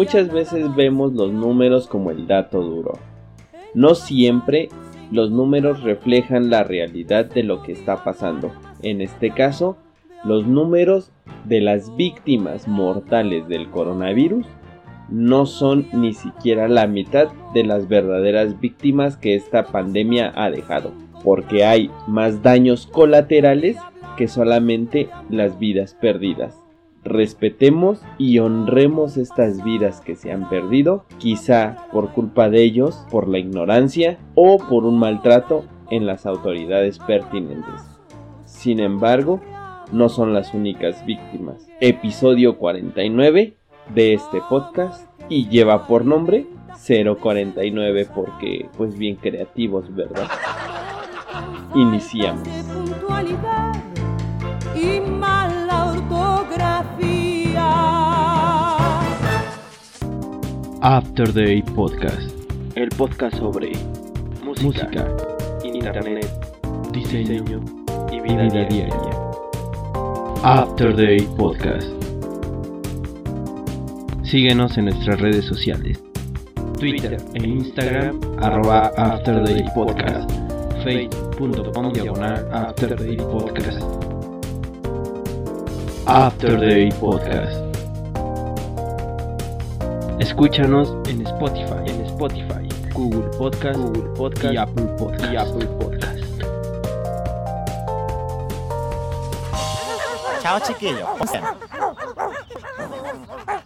[0.00, 2.98] Muchas veces vemos los números como el dato duro.
[3.74, 4.70] No siempre
[5.12, 8.50] los números reflejan la realidad de lo que está pasando.
[8.82, 9.76] En este caso,
[10.24, 11.12] los números
[11.44, 14.46] de las víctimas mortales del coronavirus
[15.10, 20.92] no son ni siquiera la mitad de las verdaderas víctimas que esta pandemia ha dejado,
[21.22, 23.76] porque hay más daños colaterales
[24.16, 26.59] que solamente las vidas perdidas.
[27.10, 33.26] Respetemos y honremos estas vidas que se han perdido, quizá por culpa de ellos, por
[33.26, 37.82] la ignorancia o por un maltrato en las autoridades pertinentes.
[38.44, 39.40] Sin embargo,
[39.90, 41.66] no son las únicas víctimas.
[41.80, 43.54] Episodio 49
[43.92, 46.46] de este podcast y lleva por nombre
[46.86, 50.28] 049 porque pues bien creativos, ¿verdad?
[51.74, 52.46] Iniciamos.
[54.76, 55.00] Y
[56.50, 57.70] mala ortografía.
[60.80, 62.32] After Day Podcast.
[62.74, 63.72] El podcast sobre
[64.42, 65.08] música,
[65.62, 66.28] internet,
[66.92, 67.44] diseño,
[68.10, 68.88] y vida, diaria.
[70.42, 71.88] After Day Podcast.
[74.22, 76.02] Síguenos en nuestras redes sociales.
[76.78, 80.30] Twitter e Instagram arroba After Day Podcast.
[80.82, 83.99] Facebook.com diagonal After Day Podcast.
[86.06, 87.56] After Day Podcast.
[90.18, 95.32] Escúchanos en Spotify, en Spotify, Google Podcast, Google Podcast y Apple Podcast.
[95.32, 96.20] Y Apple Podcast.
[100.42, 101.06] Chao chiquillos.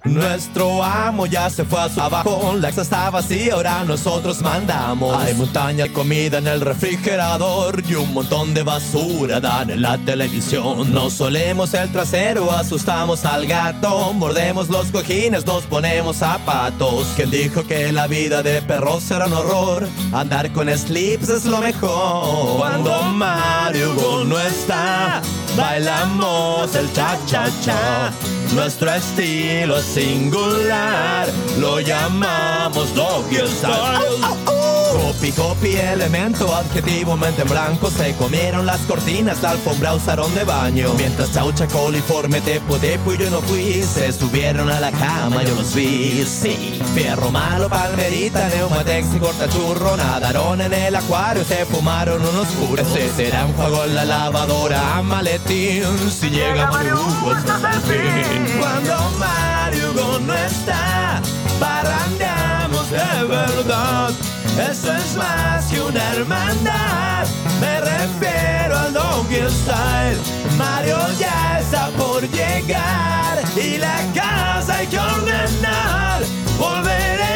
[0.05, 5.17] Nuestro amo ya se fue a su abajo, la exa está vacía, ahora nosotros mandamos.
[5.17, 9.97] Hay montaña de comida en el refrigerador y un montón de basura dan en la
[9.97, 10.93] televisión.
[10.93, 17.07] Nos solemos el trasero, asustamos al gato, mordemos los cojines, nos ponemos zapatos.
[17.17, 19.89] ¿Quién dijo que la vida de perros era un horror?
[20.13, 22.59] Andar con slips es lo mejor.
[22.59, 25.23] Cuando Mario no está,
[25.57, 28.13] bailamos el cha-cha-cha.
[28.55, 31.29] Nuestro estilo es singular,
[31.59, 34.55] lo llamamos doggy style.
[34.95, 37.91] Copy, copy, elemento, adjetivo, mente en blanco.
[37.91, 40.95] Se comieron las cortinas, la alfombra usaron de baño.
[40.97, 43.83] Mientras chaucha, coliforme, tepo, tepo y yo no fui.
[43.83, 49.49] Se subieron a la cama, yo los vi, sí Fierro malo, palmerita, neumatex y corta
[49.49, 54.05] churro Nadaron en el acuario, se fumaron unos puros Se será un juego en la
[54.05, 55.85] lavadora, maletín.
[56.09, 61.21] Si llega Mario Hugo, al fin Cuando Mario no está,
[61.59, 64.15] parrandeamos de verdad
[64.59, 67.27] eso es más que una hermandad.
[67.61, 70.21] Me refiero al Doggy Style.
[70.57, 76.23] Mario ya está por llegar y la casa hay que ordenar.
[76.57, 77.34] Volveremos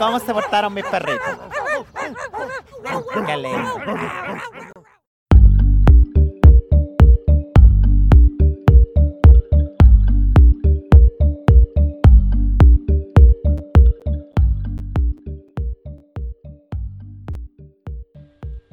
[0.00, 1.20] ¿Cómo se portaron mis perritos?
[3.26, 3.36] Qué.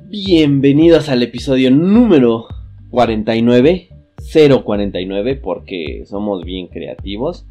[0.05, 2.47] Bienvenidos al episodio número
[2.89, 3.89] 49,
[4.63, 7.45] 049, porque somos bien creativos.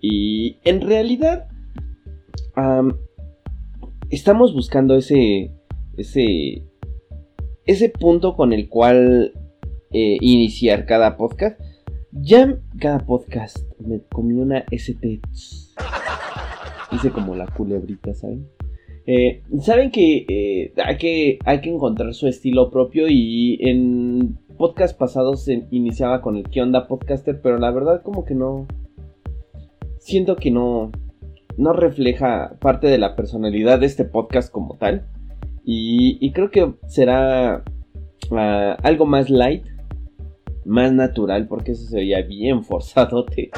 [0.00, 1.48] Y en realidad,
[4.10, 5.52] estamos buscando ese,
[5.96, 6.62] ese,
[7.64, 9.32] ese punto con el cual
[9.92, 11.60] eh, iniciar cada podcast.
[12.12, 15.20] Ya cada podcast me comí una ST.
[16.92, 18.48] Hice como la culebrita, ¿saben?
[19.06, 24.98] Eh, Saben que, eh, hay que hay que encontrar su estilo propio y en podcast
[24.98, 27.40] pasados se iniciaba con el ¿Qué onda podcaster?
[27.40, 28.66] Pero la verdad como que no...
[29.98, 30.90] Siento que no
[31.56, 35.06] no refleja parte de la personalidad de este podcast como tal.
[35.64, 37.64] Y, creo que será
[38.30, 39.66] ah, algo más light,
[40.64, 43.50] más natural, porque eso se veía bien forzadote.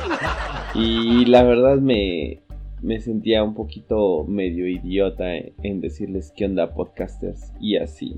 [0.74, 2.40] Y la verdad me,
[2.82, 8.16] me sentía un poquito medio idiota en decirles qué onda podcasters y así.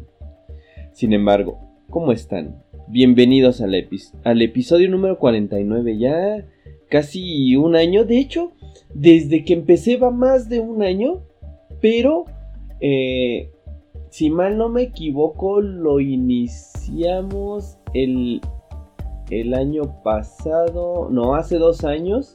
[0.93, 2.63] Sin embargo, ¿cómo están?
[2.87, 3.75] Bienvenidos al,
[4.25, 6.45] al episodio número 49, ya
[6.91, 8.05] casi un año.
[8.05, 8.53] De hecho,
[8.93, 11.23] desde que empecé va más de un año,
[11.81, 12.27] pero
[12.81, 13.51] eh,
[14.11, 18.41] si mal no me equivoco, lo iniciamos el,
[19.31, 22.35] el año pasado, no, hace dos años.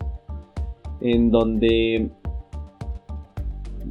[1.02, 2.10] en donde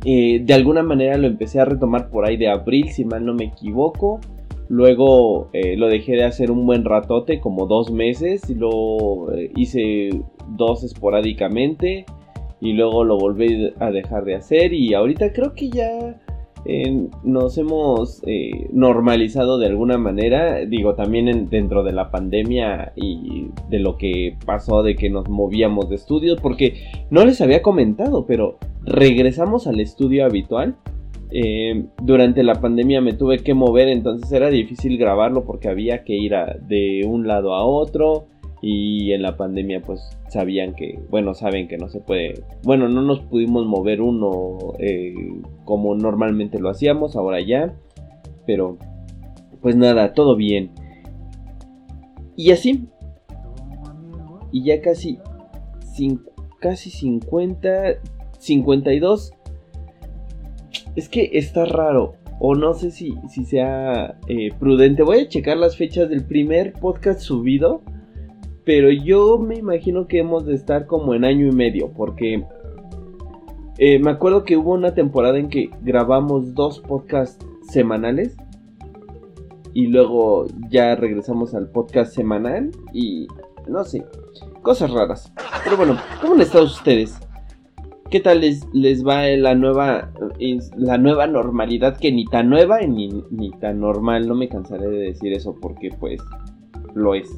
[0.04, 3.34] eh, de alguna manera lo empecé a retomar por ahí de abril, si mal no
[3.34, 4.20] me equivoco.
[4.68, 10.10] Luego eh, lo dejé de hacer un buen ratote, como dos meses, y lo hice
[10.48, 12.06] dos esporádicamente,
[12.60, 16.20] y luego lo volví a dejar de hacer, y ahorita creo que ya
[17.24, 23.80] nos hemos eh, normalizado de alguna manera, digo, también dentro de la pandemia y de
[23.80, 26.74] lo que pasó de que nos movíamos de estudios, porque
[27.10, 30.76] no les había comentado, pero regresamos al estudio habitual.
[31.30, 36.14] Eh, durante la pandemia me tuve que mover, entonces era difícil grabarlo porque había que
[36.14, 36.32] ir
[36.68, 38.26] de un lado a otro
[38.66, 40.00] y en la pandemia pues
[40.30, 45.12] sabían que, bueno, saben que no se puede, bueno, no nos pudimos mover uno eh,
[45.66, 47.74] como normalmente lo hacíamos, ahora ya,
[48.46, 48.78] pero
[49.60, 50.70] pues nada, todo bien.
[52.36, 52.88] Y así,
[54.50, 55.18] y ya casi,
[56.58, 57.68] casi 50,
[58.38, 59.32] 52,
[60.96, 62.14] es que está raro.
[62.40, 65.02] O no sé si, si sea eh, prudente.
[65.02, 67.82] Voy a checar las fechas del primer podcast subido
[68.64, 72.44] pero yo me imagino que hemos de estar como en año y medio, porque
[73.78, 78.36] eh, me acuerdo que hubo una temporada en que grabamos dos podcasts semanales
[79.72, 83.26] y luego ya regresamos al podcast semanal y
[83.68, 84.04] no sé,
[84.62, 85.32] cosas raras.
[85.64, 87.18] Pero bueno, ¿cómo han estado ustedes?
[88.10, 90.12] ¿Qué tal les, les va la nueva,
[90.76, 91.96] la nueva normalidad?
[91.96, 95.90] Que ni tan nueva ni, ni tan normal, no me cansaré de decir eso porque
[95.98, 96.22] pues
[96.94, 97.28] lo es.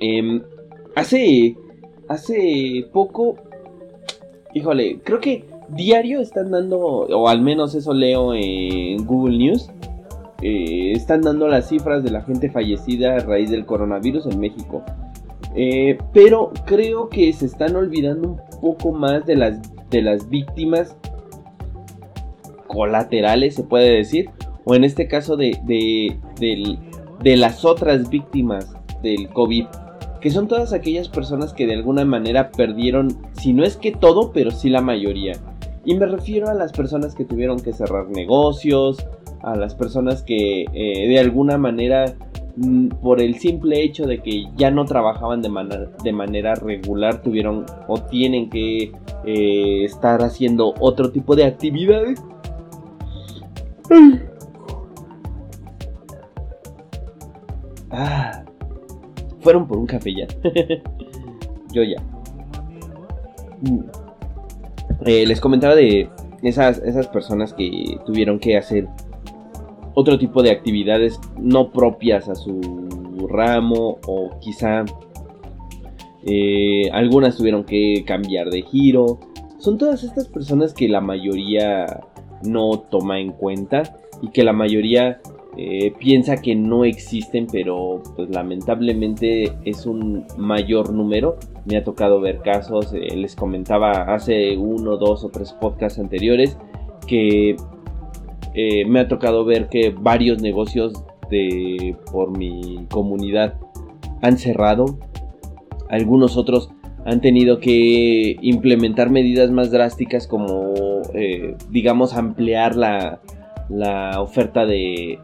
[0.00, 0.42] Em,
[0.94, 1.56] hace,
[2.08, 3.36] hace poco,
[4.54, 9.70] híjole, creo que diario están dando, o al menos eso leo en Google News,
[10.42, 14.82] eh, están dando las cifras de la gente fallecida a raíz del coronavirus en México.
[15.54, 19.58] Eh, pero creo que se están olvidando un poco más de las,
[19.88, 20.94] de las víctimas
[22.66, 24.28] colaterales, se puede decir,
[24.64, 26.18] o en este caso de, de,
[27.22, 29.64] de las otras víctimas del COVID
[30.20, 34.32] que son todas aquellas personas que de alguna manera perdieron, si no es que todo,
[34.32, 35.34] pero sí la mayoría.
[35.84, 39.06] Y me refiero a las personas que tuvieron que cerrar negocios,
[39.42, 42.16] a las personas que eh, de alguna manera,
[42.56, 45.50] mm, por el simple hecho de que ya no trabajaban de,
[46.02, 48.90] de manera regular, tuvieron o tienen que
[49.24, 52.20] eh, estar haciendo otro tipo de actividades.
[59.46, 60.26] Fueron por un café ya.
[61.72, 62.02] Yo ya.
[63.60, 63.78] Mm.
[65.06, 66.10] Eh, les comentaba de
[66.42, 68.88] esas, esas personas que tuvieron que hacer
[69.94, 74.84] otro tipo de actividades no propias a su ramo o quizá
[76.24, 79.20] eh, algunas tuvieron que cambiar de giro.
[79.58, 82.00] Son todas estas personas que la mayoría
[82.42, 83.84] no toma en cuenta
[84.22, 85.20] y que la mayoría
[85.58, 91.38] eh, piensa que no existen, pero pues lamentablemente es un mayor número.
[91.64, 96.58] Me ha tocado ver casos, eh, les comentaba hace uno, dos o tres podcasts anteriores
[97.06, 97.56] que
[98.54, 100.92] eh, me ha tocado ver que varios negocios
[101.30, 103.54] de por mi comunidad
[104.20, 104.98] han cerrado,
[105.88, 106.70] algunos otros
[107.06, 110.74] han tenido que implementar medidas más drásticas como
[111.70, 113.20] digamos ampliar la,
[113.68, 115.18] la oferta de,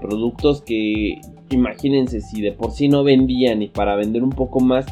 [0.00, 1.20] productos que
[1.50, 4.86] imagínense si de por sí no vendían y para vender un poco más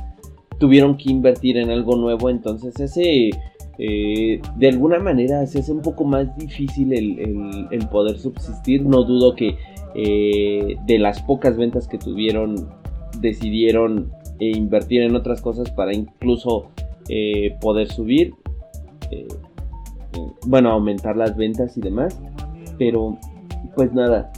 [0.58, 3.30] tuvieron que invertir en algo nuevo, entonces ese
[3.78, 8.82] eh, de alguna manera se hace un poco más difícil el, poder subsistir.
[8.82, 9.56] No dudo que
[9.94, 12.68] eh, de las pocas ventas que tuvieron
[13.20, 16.70] decidieron eh, invertir en otras cosas para incluso
[17.60, 18.34] poder subir,
[20.46, 22.18] bueno, aumentar las ventas y demás.
[22.78, 23.18] Pero,
[23.74, 24.32] pues nada.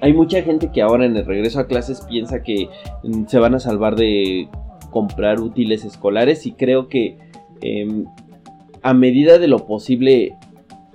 [0.00, 2.68] Hay mucha gente que ahora en el regreso a clases piensa que
[3.04, 4.48] mm, se van a salvar de
[4.90, 7.18] comprar útiles escolares y creo que
[7.60, 8.04] em,
[8.82, 10.36] a medida de lo posible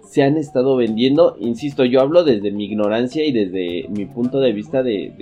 [0.08, 1.36] se han estado vendiendo.
[1.40, 5.14] Insisto, yo hablo desde mi ignorancia y desde mi punto de vista de,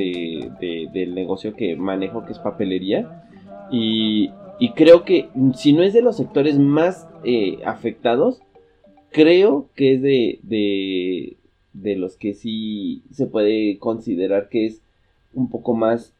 [0.94, 3.24] del negocio que manejo, que es papelería.
[3.72, 4.30] Y,
[4.76, 8.42] creo que mm, si no es de los sectores más eh, afectados,
[9.16, 11.38] creo que es de,
[11.72, 14.82] de, los que sí se puede considerar que es
[15.34, 16.12] un poco más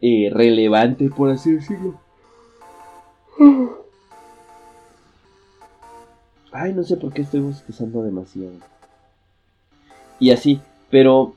[0.00, 2.00] eh, relevante, por así decirlo.
[6.50, 8.50] Ay, no sé por qué estoy bostezando demasiado.
[10.18, 11.34] Y así, pero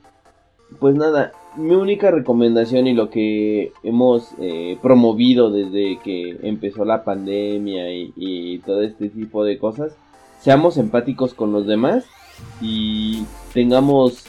[0.80, 7.04] pues nada, mi única recomendación y lo que hemos eh, promovido desde que empezó la
[7.04, 9.96] pandemia y, todo este tipo de cosas,
[10.44, 12.04] seamos empáticos con los demás
[12.60, 13.24] y
[13.54, 14.24] tengamos,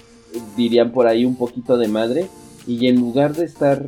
[0.56, 2.30] dirían por ahí, un poquito de madre
[2.66, 3.86] y en lugar de estar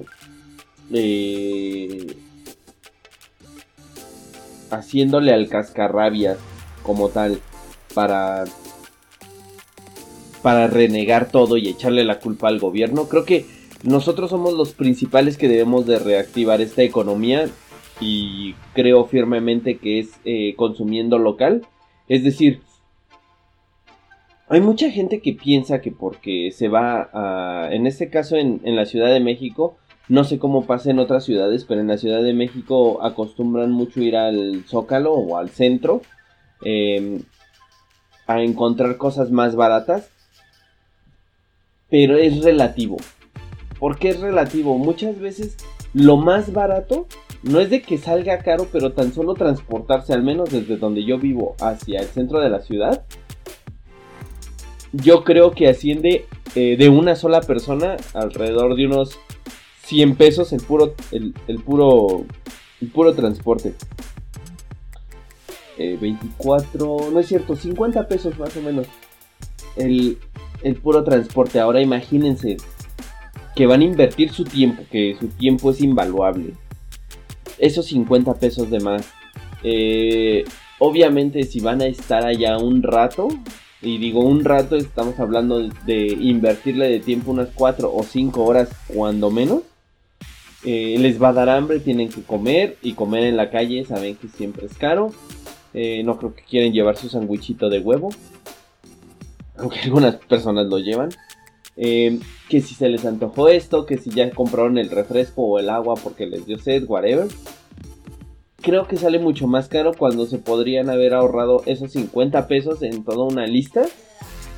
[0.91, 2.17] eh,
[4.69, 6.37] haciéndole al cascarrabias
[6.83, 7.39] como tal
[7.93, 8.43] para
[10.41, 13.09] para renegar todo y echarle la culpa al gobierno.
[13.09, 13.45] Creo que
[13.83, 17.49] nosotros somos los principales que debemos de reactivar esta economía
[17.99, 21.67] y creo firmemente que es eh, consumiendo local.
[22.07, 22.61] Es decir,
[24.49, 28.85] hay mucha gente que piensa que porque se va a, en este caso en, la
[28.85, 32.33] Ciudad de México, no sé cómo pasa en otras ciudades, pero en la Ciudad de
[32.33, 36.01] México acostumbran mucho ir al Zócalo o al centro
[36.63, 37.21] eh,
[38.25, 40.11] a encontrar cosas más baratas
[41.89, 42.97] pero es relativo.
[43.79, 44.77] ¿Por qué es relativo?
[44.77, 45.57] Muchas veces
[45.93, 47.07] lo más barato
[47.43, 51.17] no es de que salga caro, pero tan solo transportarse, al menos desde donde yo
[51.17, 53.05] vivo, hacia el centro de la ciudad,
[54.91, 56.25] yo creo que asciende
[56.55, 59.19] eh, de una sola persona alrededor de unos
[59.83, 62.25] 100 pesos el puro, el, puro,
[62.81, 63.73] el puro transporte.
[65.77, 68.87] 24, eh, no es cierto, 50 pesos más o menos.
[69.75, 70.17] El,
[70.63, 71.59] el puro transporte.
[71.59, 72.57] Ahora imagínense
[73.57, 76.53] que van a invertir su tiempo, que su tiempo es invaluable.
[77.57, 79.01] Esos 50 pesos de más.
[79.63, 80.45] Eh,
[80.77, 83.27] obviamente si van a estar allá un rato,
[83.81, 88.69] y digo un rato, estamos hablando de invertirle de tiempo unas 4 o 5 horas
[88.87, 89.63] cuando menos.
[90.63, 94.15] Eh, les va a dar hambre, tienen que comer y comer en la calle, saben
[94.17, 95.11] que siempre es caro.
[95.73, 98.09] Eh, no creo que quieren llevar su sandwichito de huevo
[99.57, 101.09] aunque algunas personas lo llevan.
[101.77, 102.19] Eh,
[102.49, 105.95] que si se les antojó esto, que si ya compraron el refresco o el agua
[105.95, 107.27] porque les dio sed, whatever.
[108.61, 113.03] Creo que sale mucho más caro cuando se podrían haber ahorrado esos 50 pesos en
[113.03, 113.85] toda una lista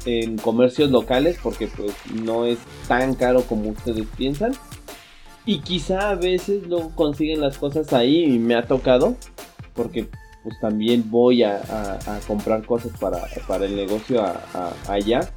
[0.05, 2.57] en comercios locales porque pues no es
[2.87, 4.53] tan caro como ustedes piensan.
[5.45, 9.15] Y quizá a veces no consiguen las cosas ahí y me ha tocado
[9.73, 10.07] porque
[10.43, 14.23] pues también voy a, comprar cosas para, para el negocio
[14.87, 15.29] allá.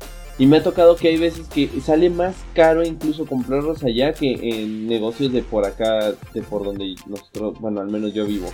[0.42, 4.32] Y me ha tocado que hay veces que sale más caro incluso comprarlos allá que
[4.42, 8.48] en negocios de por acá, de por donde nosotros, bueno, al menos yo vivo.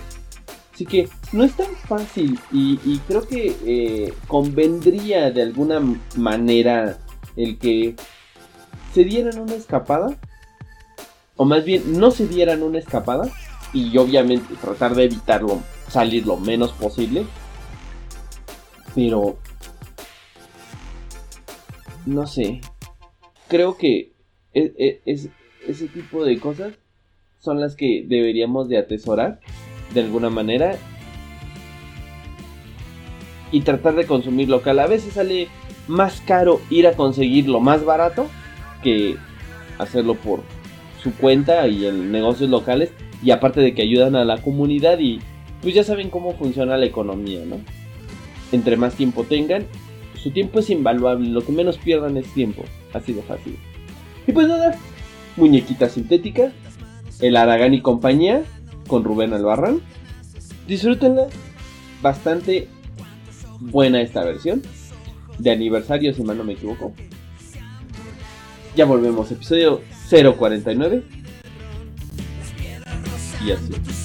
[0.71, 5.81] Así que no es tan fácil y, creo que eh, convendría de alguna
[6.15, 6.99] manera
[7.35, 7.95] el que
[8.93, 10.15] se dieran una escapada.
[11.37, 13.31] O más bien, no se dieran una escapada.
[13.73, 17.25] Y obviamente tratar de evitarlo salir lo menos posible.
[18.93, 19.39] Pero...
[22.09, 22.61] No sé.
[23.49, 24.13] Creo que
[24.55, 25.29] e, e, es,
[25.67, 26.73] ese tipo de cosas
[27.37, 29.39] son las que deberíamos de atesorar
[29.93, 30.75] de alguna manera
[33.51, 34.79] y tratar de consumir local.
[34.79, 35.49] A veces sale
[35.87, 38.27] más caro ir a conseguir lo más barato
[38.81, 39.15] que
[39.77, 40.41] hacerlo por
[41.03, 45.19] su cuenta y en negocios locales y aparte de que ayudan a la comunidad y
[45.61, 47.57] pues ya saben cómo funciona la economía, ¿no?
[48.51, 49.67] Entre más tiempo tengan,
[50.21, 53.57] su tiempo es invaluable, lo que menos pierdan es tiempo, así de fácil.
[54.27, 54.77] Y pues nada,
[55.37, 56.51] muñequita sintética,
[57.21, 58.43] el Aragán y compañía,
[58.87, 59.81] con Rubén Albarrán.
[60.67, 61.27] Disfrútenla,
[62.01, 62.67] bastante
[63.59, 64.61] buena esta versión,
[65.37, 66.93] de aniversario si mal no me equivoco.
[68.75, 71.03] Ya volvemos, episodio 049.
[73.45, 73.98] Y así.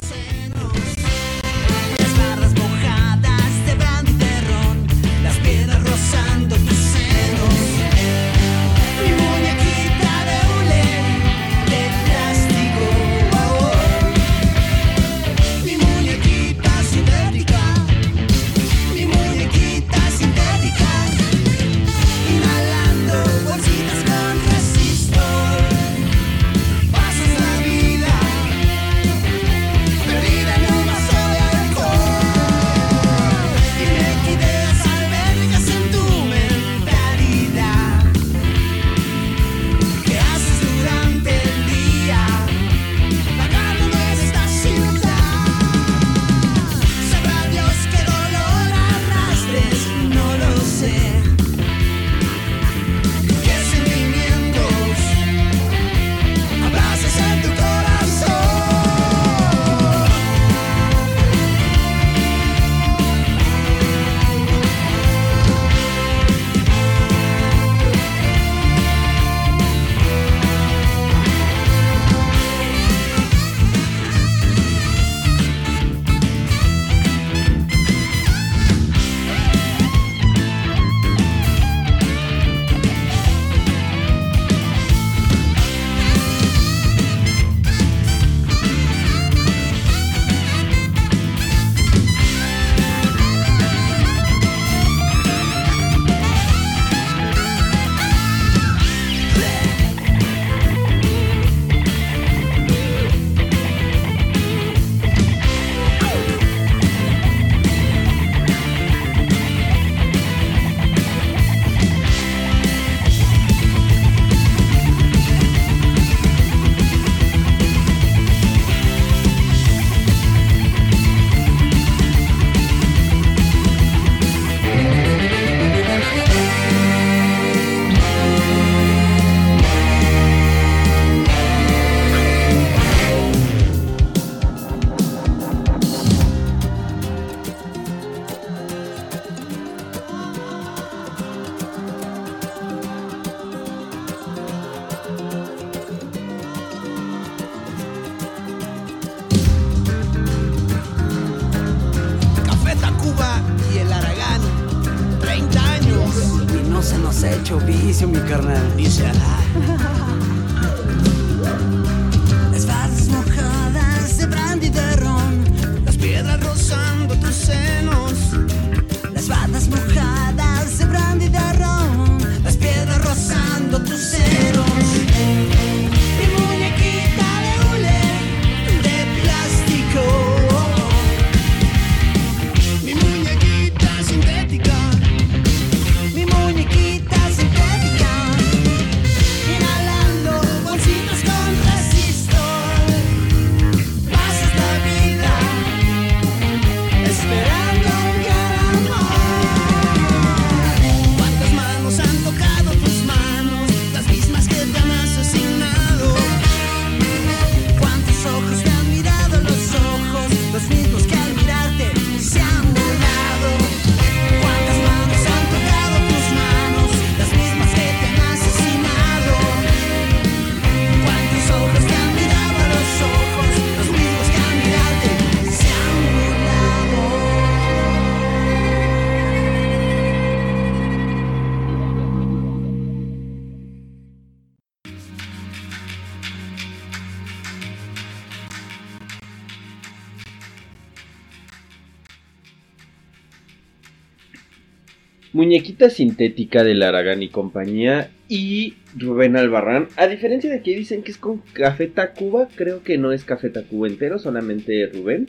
[245.35, 249.89] Muñequita sintética de Laragán y compañía y Rubén Albarrán.
[249.97, 253.51] A diferencia de que dicen que es con Café Tacuba, creo que no es Café
[253.51, 255.29] Tacuba entero, solamente Rubén.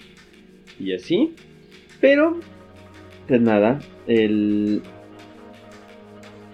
[0.80, 1.34] Y así.
[2.00, 2.39] Pero,
[3.28, 4.84] pues nada, el...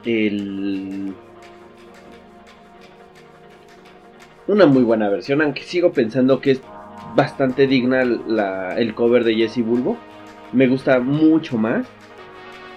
[0.06, 1.14] El...
[4.48, 6.62] Una muy buena versión, aunque sigo pensando que es
[7.18, 9.98] bastante digna el cover de Jesse Bulbo.
[10.54, 11.86] Me gusta mucho más.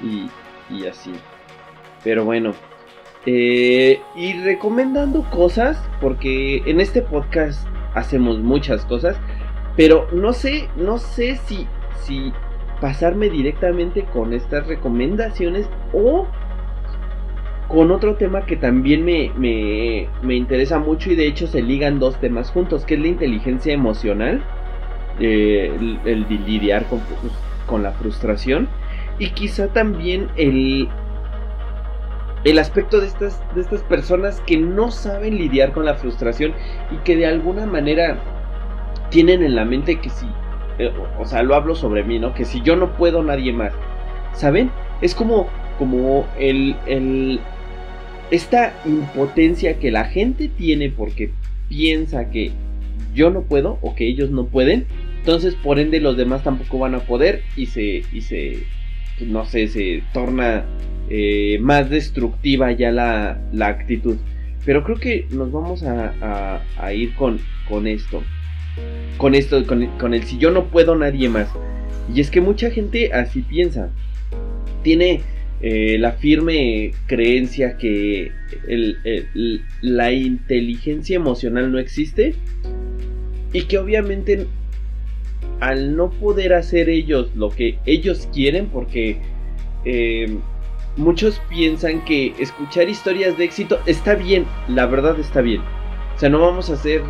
[0.02, 0.26] Y,
[0.74, 1.12] y así.
[2.02, 2.54] Pero bueno.
[3.26, 9.18] eh, y recomendando cosas, porque en este podcast hacemos muchas cosas,
[9.76, 12.32] pero no sé, no sé si, si
[12.80, 16.28] pasarme directamente con estas recomendaciones o
[17.68, 21.98] con otro tema que también me, me, me interesa mucho y de hecho se ligan
[21.98, 24.44] dos temas juntos, que es la inteligencia emocional,
[25.18, 27.00] eh, el, el lidiar con,
[27.66, 28.68] con la frustración
[29.18, 30.88] y quizá también el,
[32.44, 36.52] el aspecto de estas, de estas personas que no saben lidiar con la frustración
[36.90, 38.18] y que de alguna manera
[39.10, 40.26] tienen en la mente que si,
[40.78, 42.34] eh, o sea, lo hablo sobre mí, ¿no?
[42.34, 43.72] Que si yo no puedo, nadie más.
[44.32, 44.70] ¿Saben?
[45.00, 45.48] Es como,
[45.78, 47.40] como el, el,
[48.30, 51.30] esta impotencia que la gente tiene porque
[51.68, 52.52] piensa que
[53.14, 54.86] yo no puedo o que ellos no pueden.
[55.18, 58.64] Entonces, por ende, los demás tampoco van a poder y se, y se,
[59.20, 60.64] no sé, se torna
[61.08, 64.16] eh, más destructiva ya la, la actitud.
[64.64, 68.24] Pero creo que nos vamos a, a- ir con, con esto.
[69.18, 71.48] Con esto, con, con el si yo no puedo, nadie más.
[72.12, 73.90] Y es que mucha gente así piensa.
[74.82, 75.20] Tiene
[75.60, 78.32] eh, la firme creencia que
[78.66, 82.34] el- la inteligencia emocional no existe.
[83.52, 84.46] Y que obviamente
[85.64, 89.16] al no poder hacer ellos lo que ellos quieren, porque
[89.86, 90.36] eh,
[90.98, 95.62] muchos piensan que escuchar historias de éxito está bien, la verdad está bien.
[96.14, 97.02] O sea, no vamos a hacer...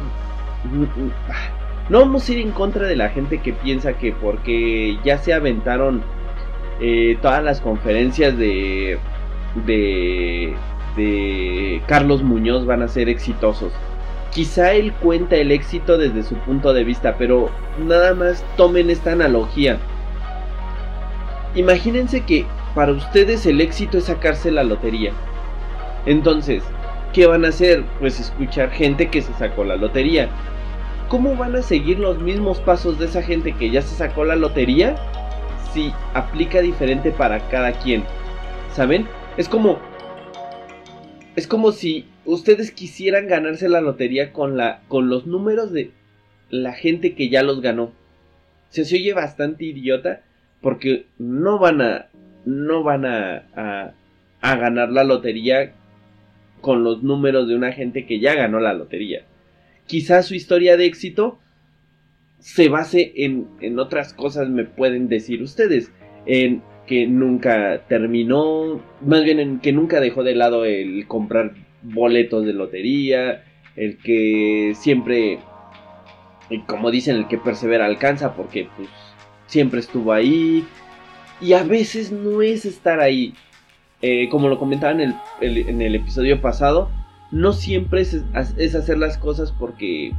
[1.90, 5.34] No vamos a ir en contra de la gente que piensa que porque ya se
[5.34, 6.02] aventaron
[6.80, 8.98] eh, todas las conferencias de,
[9.66, 10.54] de,
[10.96, 13.72] de Carlos Muñoz van a ser exitosos.
[14.34, 19.12] Quizá él cuenta el éxito desde su punto de vista, pero nada más tomen esta
[19.12, 19.78] analogía.
[21.54, 22.44] Imagínense que
[22.74, 25.12] para ustedes el éxito es sacarse la lotería.
[26.04, 26.64] Entonces,
[27.12, 27.84] ¿qué van a hacer?
[28.00, 30.28] Pues escuchar gente que se sacó la lotería.
[31.08, 34.34] ¿Cómo van a seguir los mismos pasos de esa gente que ya se sacó la
[34.34, 34.96] lotería?
[35.72, 38.02] Si aplica diferente para cada quien.
[38.72, 39.06] ¿Saben?
[39.36, 39.78] Es como
[41.36, 45.90] es como si ustedes quisieran ganarse la lotería con la con los números de
[46.50, 47.92] la gente que ya los ganó.
[48.68, 50.22] Se, se oye bastante idiota
[50.60, 52.06] porque no van a
[52.44, 53.94] no van a, a,
[54.40, 55.72] a ganar la lotería
[56.60, 59.24] con los números de una gente que ya ganó la lotería.
[59.86, 61.38] Quizás su historia de éxito
[62.38, 65.90] se base en, en otras cosas, me pueden decir ustedes.
[66.26, 71.54] En que nunca terminó, más bien en que nunca dejó de lado el comprar
[71.84, 73.44] boletos de lotería,
[73.76, 75.38] el que siempre,
[76.66, 78.88] como dicen, el que persevera alcanza, porque pues
[79.46, 80.64] siempre estuvo ahí.
[81.40, 83.34] Y a veces no es estar ahí.
[84.06, 86.90] eh, como lo comentaba en el, el- en el episodio pasado,
[87.30, 88.22] no siempre es,
[88.58, 90.12] es hacer las cosas porque,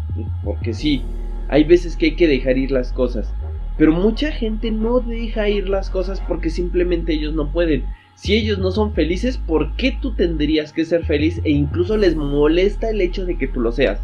[0.43, 1.03] porque sí.
[1.49, 3.31] Hay veces que hay que dejar ir las cosas.
[3.77, 7.85] Pero mucha gente no deja ir las cosas porque simplemente ellos no pueden.
[8.15, 11.41] Si ellos no son felices, ¿por qué tú tendrías que ser feliz?
[11.43, 13.99] E incluso les molesta el hecho de que tú lo seas.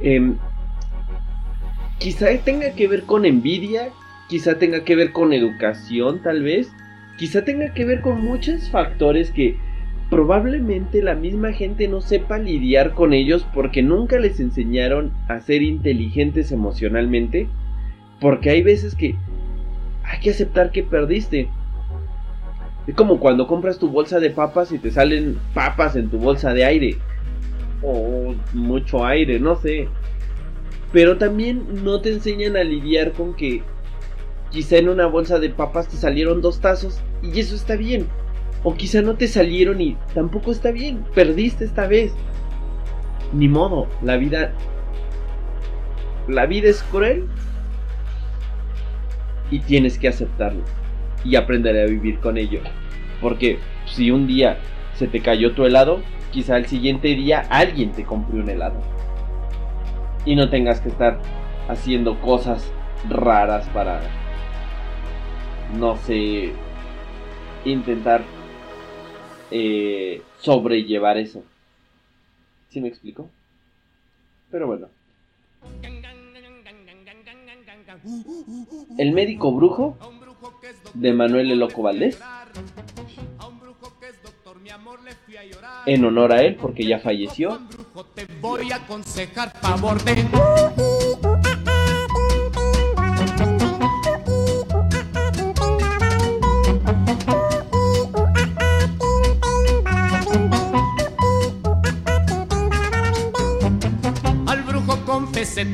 [0.00, 0.36] Em,
[1.98, 3.90] quizá tenga que ver con envidia,
[4.28, 6.72] quizá tenga que ver con educación tal vez,
[7.18, 9.56] quizá tenga que ver con muchos factores que
[10.10, 15.62] probablemente la misma gente no sepa lidiar con ellos porque nunca les enseñaron a ser
[15.62, 17.48] inteligentes emocionalmente,
[18.20, 19.16] porque hay veces que
[20.04, 21.48] hay que aceptar que perdiste.
[22.86, 26.52] Es como cuando compras tu bolsa de papas y te salen papas en tu bolsa
[26.52, 26.98] de aire.
[27.82, 29.88] O mucho aire, no sé.
[30.92, 33.62] Pero también no te enseñan a lidiar con que
[34.50, 38.06] quizá en una bolsa de papas te salieron dos tazos y eso está bien.
[38.62, 41.04] O quizá no te salieron y tampoco está bien.
[41.14, 42.12] Perdiste esta vez.
[43.32, 44.52] Ni modo, la vida...
[46.28, 47.26] La vida es cruel.
[49.50, 50.62] Y tienes que aceptarlo.
[51.24, 52.60] Y aprender a vivir con ello.
[53.20, 54.58] Porque si un día
[54.94, 58.80] se te cayó tu helado, quizá el siguiente día alguien te compre un helado.
[60.24, 61.20] Y no tengas que estar
[61.68, 62.70] haciendo cosas
[63.08, 64.00] raras para,
[65.78, 66.52] no sé,
[67.64, 68.22] intentar
[69.50, 71.42] eh, sobrellevar eso.
[72.68, 73.30] ¿Sí me explico?
[74.50, 74.88] Pero bueno.
[78.98, 79.96] El médico brujo
[80.94, 82.18] de Manuel El Loco Valdés.
[85.86, 87.60] En honor a él, porque ya falleció.
[88.14, 88.78] Te voy a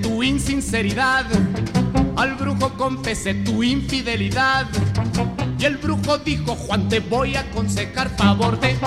[0.02, 1.24] tu insinceridad.
[2.16, 4.66] Al brujo confesé tu infidelidad.
[5.60, 8.78] Y el brujo dijo, Juan, te voy a aconsejar favor de...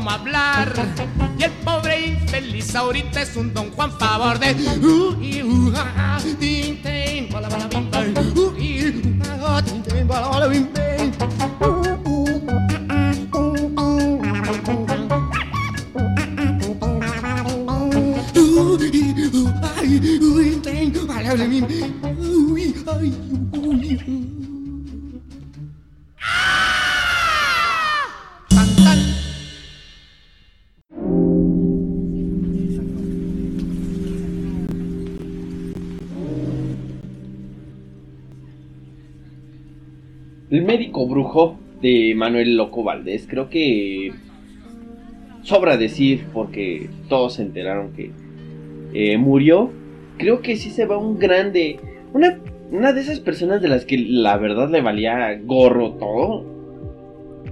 [0.00, 0.72] hablar.
[1.38, 4.54] Y el pobre infeliz ahorita es un don Juan favor de.
[41.82, 43.26] De Manuel Loco Valdés.
[43.28, 44.12] Creo que
[45.42, 48.12] sobra decir porque todos se enteraron que
[48.94, 49.70] eh, murió.
[50.16, 51.80] Creo que sí se va un grande.
[52.14, 52.38] Una,
[52.70, 56.46] una de esas personas de las que la verdad le valía gorro todo.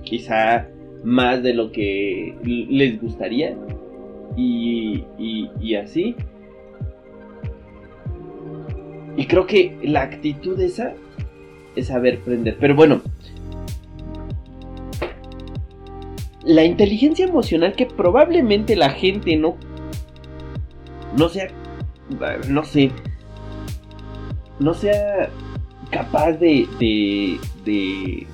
[0.05, 0.69] Quizá
[1.03, 3.57] más de lo que les gustaría.
[4.37, 6.15] Y, y, y así.
[9.17, 10.95] Y creo que la actitud esa
[11.75, 12.57] es saber prender.
[12.61, 13.03] Pero bueno.
[16.45, 19.57] La inteligencia emocional que probablemente la gente no.
[21.17, 21.49] No sea.
[22.49, 22.91] No sé.
[24.59, 25.31] No sea
[25.91, 26.67] capaz de.
[26.79, 27.39] de.
[27.65, 28.27] de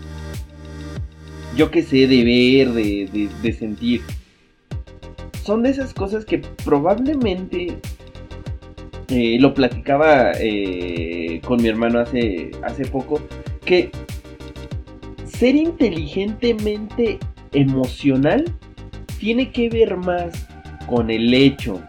[1.57, 4.03] yo qué sé, de ver, de, de, sentir.
[5.42, 7.79] son de esas cosas que probablemente
[9.09, 13.23] eh, lo platicaba eh, con mi hermano hace, hace poco,
[13.64, 13.90] que
[15.25, 17.19] ser inteligentemente
[17.52, 18.44] emocional
[19.18, 20.46] tiene que ver más
[20.87, 21.82] con el hecho.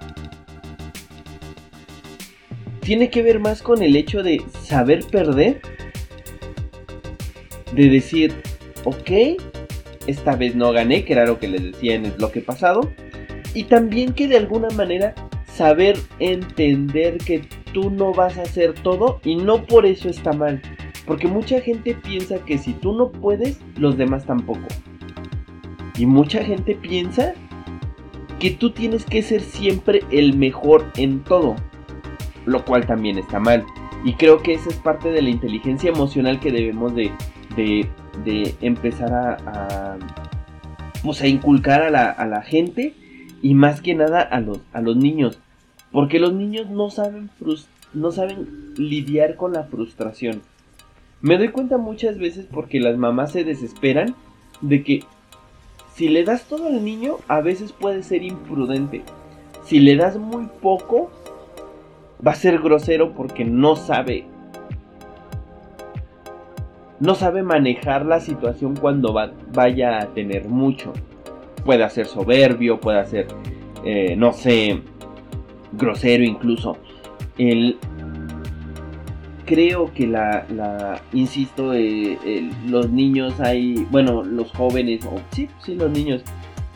[2.81, 5.61] Tiene que ver más con el hecho de saber perder.
[7.73, 8.33] De decir,
[8.85, 9.41] ok,
[10.07, 12.89] esta vez no gané, que era lo que les decía en el bloque pasado.
[13.53, 15.13] Y también que de alguna manera
[15.53, 17.41] saber entender que
[17.73, 20.61] tú no vas a hacer todo y no por eso está mal.
[21.05, 24.67] Porque mucha gente piensa que si tú no puedes, los demás tampoco.
[25.97, 27.33] Y mucha gente piensa
[28.39, 31.55] que tú tienes que ser siempre el mejor en todo.
[32.45, 33.65] Lo cual también está mal.
[34.05, 37.11] Y creo que esa es parte de la inteligencia emocional que debemos de,
[37.55, 39.97] de, empezar a,
[41.03, 42.93] pues a inculcar a la, a la gente
[43.41, 45.39] y más que nada a los, a los niños.
[45.91, 47.29] Porque los niños no saben,
[47.93, 50.41] no saben lidiar con la frustración.
[51.21, 54.15] Me doy cuenta muchas veces porque las mamás se desesperan
[54.61, 55.03] de que
[55.97, 59.01] si le das todo al niño, a veces puede ser imprudente.
[59.63, 61.09] Si le das muy poco,
[62.25, 64.27] va a ser grosero porque no sabe.
[66.99, 69.11] No sabe manejar la situación cuando
[69.51, 70.93] vaya a tener mucho.
[71.65, 73.25] Puede ser soberbio, puede ser,
[73.83, 74.79] eh, no sé,
[75.71, 76.77] grosero incluso.
[77.39, 77.79] El,
[79.47, 85.89] creo que la, la insisto, eh, los niños hay, bueno, los jóvenes, sí, sí, los
[85.89, 86.21] niños,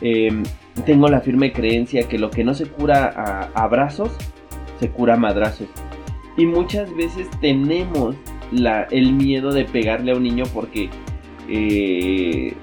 [0.00, 0.42] em,
[0.84, 4.10] tengo la firme creencia que lo que no se cura a abrazos,
[4.80, 5.68] se cura a madrazos.
[6.36, 8.16] Y muchas veces tenemos
[8.50, 10.88] la, el miedo de pegarle a un niño porque
[11.48, 12.54] eh,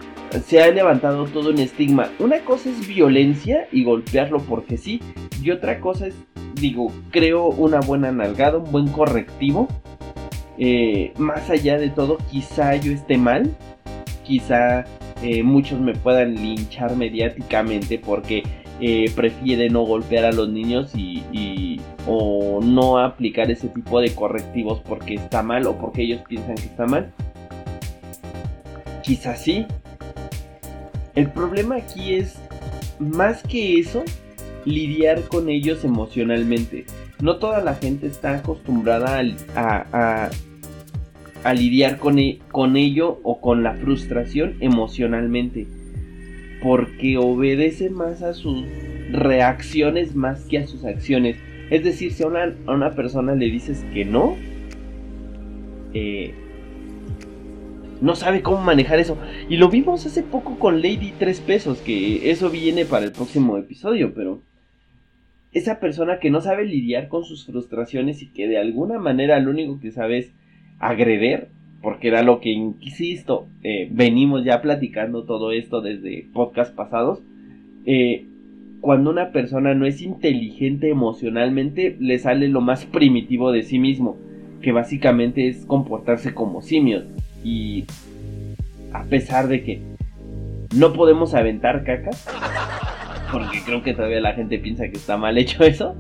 [0.44, 2.10] se ha levantado todo un estigma.
[2.20, 5.02] Una cosa es violencia y golpearlo porque sí,
[5.42, 6.16] y otra cosa es,
[6.56, 9.68] digo, creo una buena nalgada, un buen correctivo.
[10.62, 13.56] Eh, más allá de todo, quizá yo esté mal,
[14.26, 14.84] quizá
[15.24, 18.44] eh, muchos me puedan linchar mediáticamente porque
[18.82, 24.82] eh, prefiere no golpear a los niños y, o no aplicar ese tipo de correctivos
[24.88, 27.12] porque está mal o porque ellos piensan que está mal.
[29.02, 29.66] Quizás sí,
[31.16, 32.38] el problema aquí es,
[33.00, 34.04] más que eso,
[34.66, 36.86] lidiar con ellos emocionalmente.
[37.22, 39.22] No toda la gente está acostumbrada
[39.56, 40.30] a,
[41.54, 45.68] lidiar con, e, con ello o con la frustración emocionalmente.
[46.62, 48.66] Porque obedece más a sus
[49.12, 51.38] reacciones más que a sus acciones.
[51.70, 54.36] Es decir, si a una, a una persona le dices que no,
[55.94, 56.34] eh,
[58.02, 59.18] no sabe cómo manejar eso.
[59.50, 63.58] Y lo vimos hace poco con Lady 3 pesos, que eso viene para el próximo
[63.58, 64.42] episodio, pero
[65.52, 69.52] esa persona que no sabe lidiar con sus frustraciones y que de alguna manera lo
[69.52, 70.32] único que sabe es
[70.80, 71.50] agreder,
[71.82, 77.22] porque era lo que, insisto, eh, venimos ya platicando todo esto desde podcast pasados,
[77.86, 78.26] eh,
[78.82, 84.18] cuando una persona no es inteligente emocionalmente, le sale lo más primitivo de sí mismo,
[84.62, 87.06] que básicamente es comportarse como simios.
[87.44, 87.86] Y
[88.94, 89.82] a pesar de que
[90.76, 92.12] no podemos aventar caca,
[93.32, 95.96] porque creo que todavía la gente piensa que está mal hecho eso,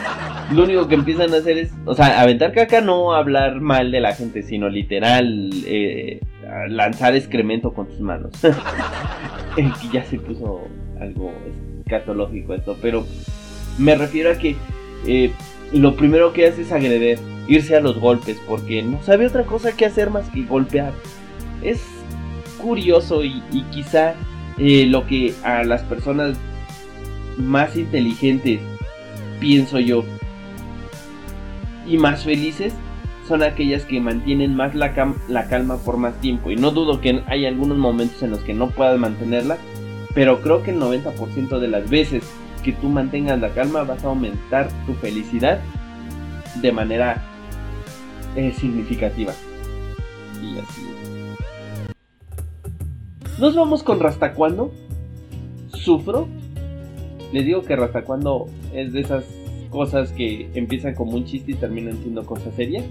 [0.52, 4.00] lo único que empiezan a hacer es, o sea, aventar caca no hablar mal de
[4.00, 6.20] la gente, sino literal eh,
[6.68, 8.32] lanzar excremento con tus manos.
[9.56, 10.62] que ya se puso
[11.00, 11.32] algo
[11.80, 13.06] escatológico esto, pero
[13.78, 14.56] me refiero a que
[15.06, 15.32] eh,
[15.72, 19.76] lo primero que hace es agreder irse a los golpes porque no sabe otra cosa
[19.76, 20.92] que hacer más que golpear.
[21.62, 21.82] Es
[22.60, 24.14] curioso y, quizá
[24.58, 26.38] eh, lo que a las personas
[27.40, 28.60] más inteligentes,
[29.38, 30.04] pienso yo,
[31.86, 32.72] y más felices
[33.26, 36.50] son aquellas que mantienen más la, calma por más tiempo.
[36.50, 39.56] Y no dudo que hay algunos momentos en los que no puedas mantenerla,
[40.14, 42.24] pero creo que el 90% de las veces
[42.64, 45.60] que tú mantengas la calma vas a aumentar tu felicidad
[46.60, 47.22] de manera
[48.34, 49.32] es significativa.
[50.42, 50.82] Y así
[53.38, 54.72] Nos vamos con Rasta cuando
[55.72, 56.28] sufro.
[57.32, 59.24] Les digo que Rasta cuando es de esas
[59.70, 62.84] cosas que empiezan como un chiste y terminan siendo cosas serias.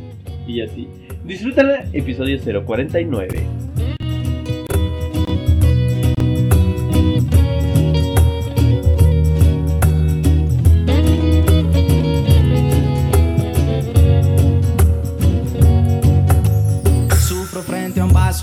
[0.48, 0.88] Y así.
[1.26, 3.70] Disfrútala, episodio 049.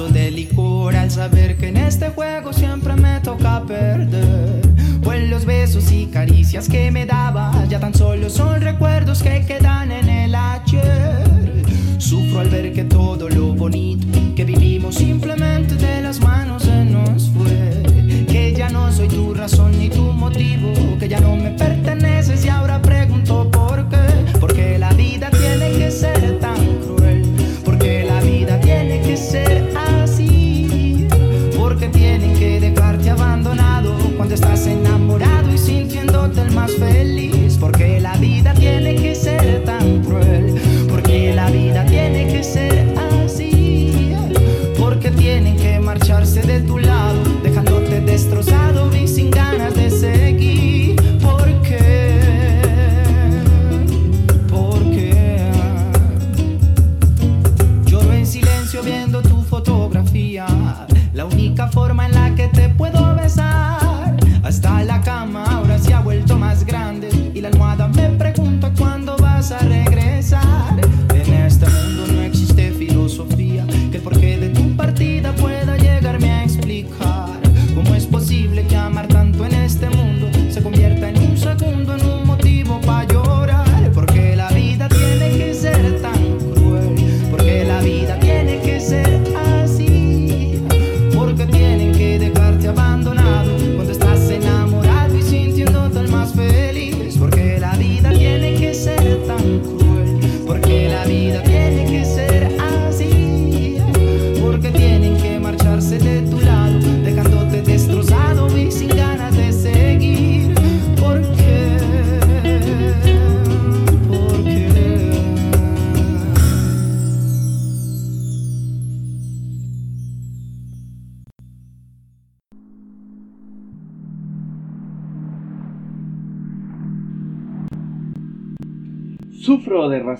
[0.04, 2.52] de licor al saber que en este juego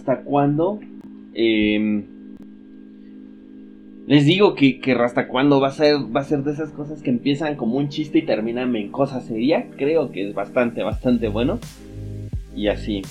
[0.06, 0.78] Rasta cuando.
[1.34, 2.04] em,
[4.06, 7.02] les digo que, que Rasta cuando va a ser va a ser de esas cosas
[7.02, 9.66] que empiezan como un chiste y terminan en cosa seria.
[9.76, 11.58] Creo que es bastante, bastante bueno.
[12.54, 13.02] Y así.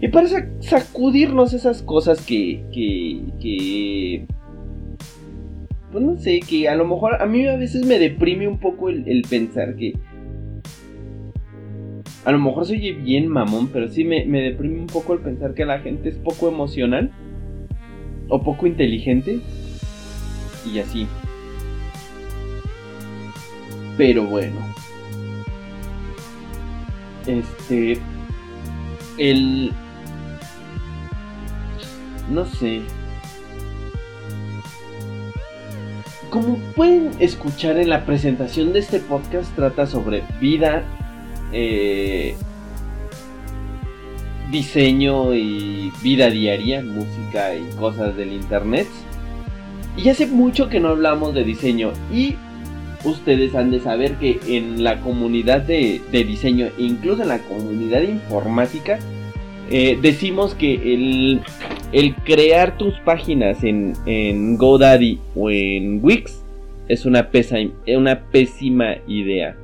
[0.00, 4.26] Y para sac- sacudirnos esas cosas que, que, que
[5.90, 8.90] pues no sé, que a lo mejor a mí a veces me deprime un poco
[8.90, 9.94] el pensar que
[12.28, 15.54] a lo mejor soy bien mamón, pero sí me, me deprime un poco el pensar
[15.54, 17.10] que la gente es poco emocional
[18.28, 19.40] o poco inteligente
[20.70, 21.06] y así.
[23.96, 24.60] Pero bueno.
[27.26, 27.98] Este.
[29.16, 29.72] El.
[32.30, 32.82] No sé.
[36.28, 40.84] Como pueden escuchar en la presentación de este podcast, trata sobre vida,
[41.52, 42.34] eh,
[44.50, 48.86] diseño y vida diaria, música y cosas del internet.
[49.96, 52.36] Y hace mucho que no hablamos de diseño y
[53.04, 58.02] ustedes han de saber que en la comunidad de, de diseño, incluso en la comunidad
[58.02, 58.98] informática,
[59.70, 66.42] eh, decimos que el, crear tus páginas en, en GoDaddy o en Wix
[66.88, 69.56] es una, pesa, una pésima idea.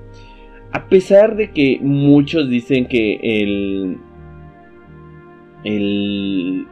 [0.75, 3.97] A pesar de que muchos dicen que el,
[5.62, 6.66] el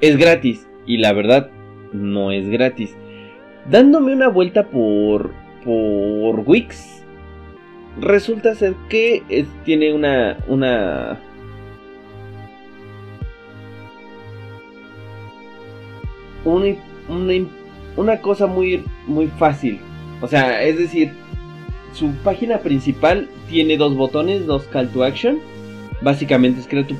[0.00, 1.50] es gratis y la verdad
[1.92, 2.96] no es gratis.
[3.68, 5.32] Dándome una vuelta por
[5.64, 7.04] por Wix
[8.00, 11.18] resulta ser que es- tiene una una
[16.44, 16.76] una,
[17.96, 19.80] una, cosa muy muy fácil.
[20.20, 21.12] O sea, es decir,
[21.92, 25.40] su página principal tiene dos botones, dos call to action.
[26.02, 26.96] Básicamente es crear tu,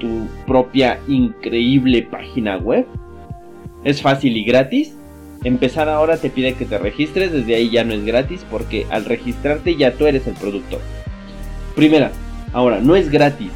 [0.00, 2.86] tu propia increíble página web.
[3.84, 4.96] Es fácil y gratis.
[5.44, 9.04] Empezar ahora te pide que te registres, desde ahí ya no es gratis porque al
[9.04, 10.80] registrarte ya tú eres el productor.
[11.74, 12.12] Primera,
[12.52, 13.50] ahora no es gratis.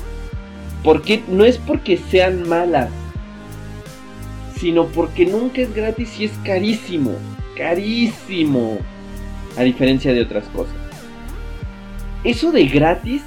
[0.83, 2.91] Porque no es porque sean malas,
[4.57, 7.13] sino porque nunca es gratis y es carísimo,
[7.57, 8.79] carísimo,
[9.57, 10.75] a diferencia de otras cosas.
[12.25, 13.23] Eso de gratis,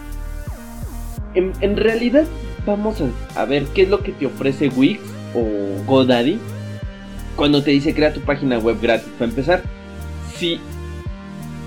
[1.33, 2.25] en, realidad
[2.65, 2.97] vamos
[3.35, 4.99] a, ver qué es lo que te ofrece Wix
[5.33, 6.37] o GoDaddy
[7.35, 9.07] cuando te dice crea tu página web gratis.
[9.17, 9.63] Para empezar,
[10.35, 10.59] si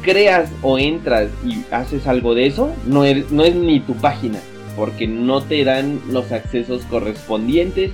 [0.03, 4.39] creas o entras y haces algo de eso, no es, no es ni tu página,
[4.77, 7.93] porque no te dan los accesos correspondientes.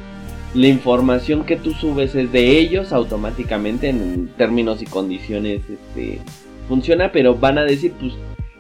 [0.55, 6.21] La información que tú subes es de ellos automáticamente en términos y condiciones este,
[6.69, 8.15] funciona, pero van a decir, pues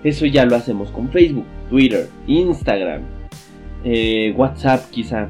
[0.04, 3.02] Eso ya lo hacemos con Facebook, Twitter, Instagram,
[3.84, 5.28] eh, WhatsApp quizá.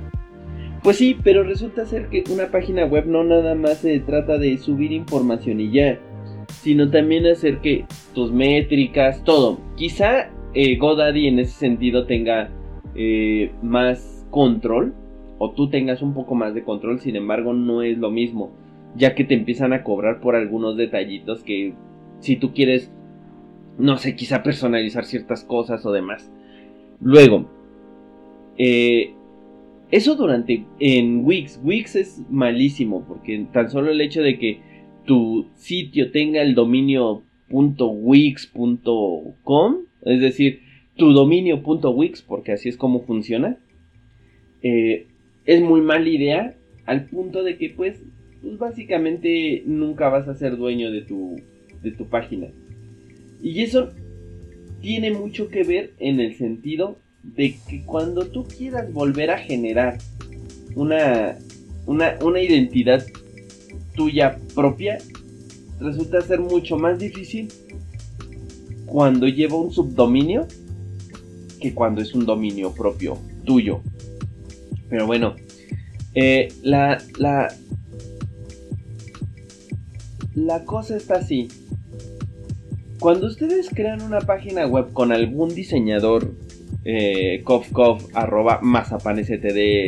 [0.83, 4.59] Pues sí, pero resulta ser que una página web no nada más se trata de
[4.59, 5.99] subir información y ya,
[6.61, 9.59] sino también hacer que tus métricas, todo.
[9.77, 12.51] Quizá eh, GoDaddy en ese sentido tenga
[12.95, 14.95] eh, más control,
[15.39, 18.53] o tú tengas un poco más de control, sin embargo no es lo mismo,
[18.97, 21.75] ya que te empiezan a cobrar por algunos detallitos que
[22.21, 22.91] si tú quieres,
[23.79, 26.31] no sé, quizá personalizar ciertas cosas o demás.
[27.01, 27.49] Luego,
[28.57, 29.15] eh,
[29.91, 31.61] eso durante en Wix.
[31.63, 34.61] Wix es malísimo porque tan solo el hecho de que
[35.07, 38.97] tu sitio tenga el dominio .wix.com,
[40.03, 40.61] es decir,
[40.97, 43.57] tu dominio .wix, porque así es como funciona,
[44.63, 45.07] eh,
[45.47, 46.55] es muy mala idea
[46.85, 48.05] al punto de que pues,
[48.43, 51.37] pues básicamente nunca vas a ser dueño de tu,
[51.83, 52.49] de tu página.
[53.43, 53.91] Y eso
[54.81, 59.99] tiene mucho que ver en el sentido de que cuando tú quieras volver a generar
[60.75, 61.37] una,
[61.87, 63.05] una, identidad
[63.95, 64.99] tuya propia,
[65.81, 67.49] resulta ser mucho más difícil
[68.87, 70.47] cuando lleva un subdominio
[71.61, 73.81] que cuando es un dominio propio tuyo.
[74.89, 75.35] Pero bueno,
[76.15, 77.53] eh, la, la,
[80.35, 81.49] la cosa está así.
[83.01, 86.35] Cuando ustedes crean una página web con algún diseñador
[86.85, 87.45] eh,
[88.15, 88.61] arroba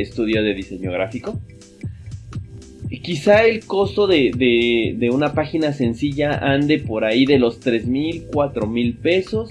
[0.00, 1.40] estudio de diseño gráfico.
[3.02, 8.26] Quizá el costo de, de, una página sencilla ande por ahí de los 3 mil,
[8.32, 9.50] 4 mil pesos.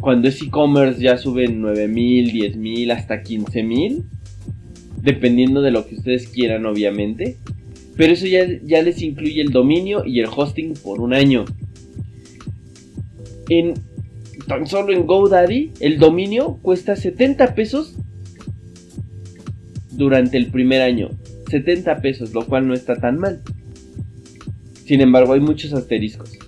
[0.00, 4.04] Cuando es e-commerce ya suben 9 mil, 10 mil, hasta 15 mil.
[5.02, 7.36] Dependiendo de lo que ustedes quieran, obviamente.
[7.96, 11.44] Pero eso ya, ya les incluye el dominio y el hosting por un año.
[13.48, 13.74] En,
[14.46, 17.96] tan solo en GoDaddy el dominio cuesta 70 pesos
[19.90, 21.10] durante el primer año.
[21.50, 23.42] 70 pesos, lo cual no está tan mal.
[24.84, 26.38] Sin embargo, hay muchos asteriscos.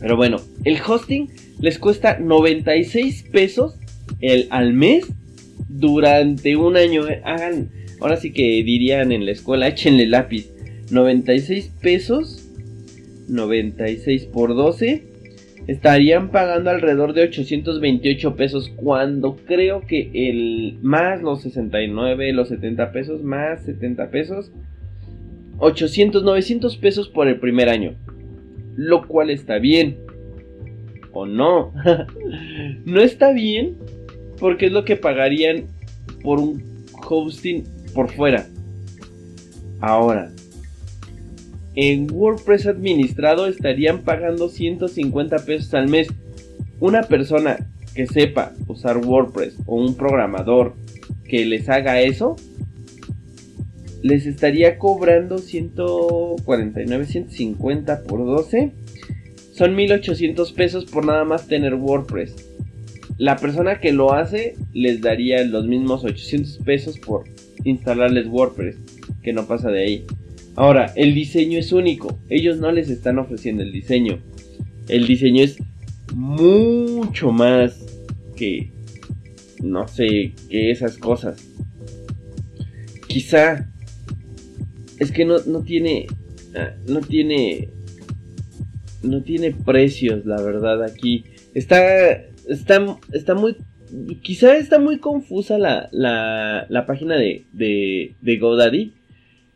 [0.00, 1.28] Pero bueno, el hosting
[1.60, 3.78] les cuesta 96 pesos
[4.20, 5.06] el, al mes
[5.68, 7.02] durante un año.
[7.24, 10.50] Hagan, ahora sí que dirían en la escuela, échenle lápiz.
[10.90, 12.48] 96 pesos,
[13.28, 15.15] 96 por 12
[15.66, 22.92] estarían pagando alrededor de 828 pesos cuando creo que el más los 69, los 70
[22.92, 24.52] pesos, más 70 pesos,
[25.58, 27.94] 800, 900 pesos por el primer año.
[28.76, 29.96] Lo cual está bien.
[31.12, 31.72] ¿O no?
[32.84, 33.76] no está bien
[34.38, 35.64] porque es lo que pagarían
[36.22, 36.62] por un
[37.08, 37.64] hosting
[37.94, 38.46] por fuera.
[39.80, 40.30] Ahora,
[41.76, 46.08] en WordPress administrado estarían pagando 150 pesos al mes.
[46.80, 50.74] Una persona que sepa usar WordPress o un programador
[51.28, 52.36] que les haga eso,
[54.02, 58.72] les estaría cobrando 149, 150 por 12.
[59.52, 62.34] Son 1800 pesos por nada más tener WordPress.
[63.18, 67.24] La persona que lo hace les daría los mismos 800 pesos por
[67.64, 68.76] instalarles WordPress,
[69.22, 70.06] que no pasa de ahí.
[70.56, 72.18] Ahora, el diseño es único.
[72.30, 74.20] Ellos no les están ofreciendo el diseño.
[74.88, 75.58] El diseño es
[76.14, 77.84] mucho más
[78.34, 78.72] que,
[79.62, 81.46] no sé, que esas cosas.
[83.06, 83.70] Quizá
[84.98, 86.06] es que no, no tiene,
[86.54, 87.68] ah, no tiene,
[89.02, 91.24] no tiene precios, la verdad, aquí.
[91.52, 92.12] Está,
[92.48, 93.56] está, está muy,
[94.22, 98.94] quizá está muy confusa la, la, la página de, de, de GoDaddy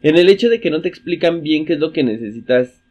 [0.03, 2.83] en el hecho de que no te explican bien qué es lo que necesitas,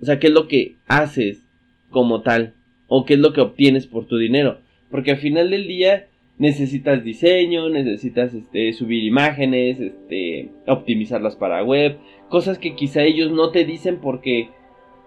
[0.00, 1.42] o sea, qué es lo que haces
[1.90, 2.54] como tal,
[2.88, 4.58] o qué es lo que obtienes por tu dinero.
[4.90, 6.06] Porque al final del día
[6.38, 11.98] necesitas diseño, necesitas este, subir imágenes, este, optimizarlas para web,
[12.28, 14.50] cosas que quizá ellos no te dicen porque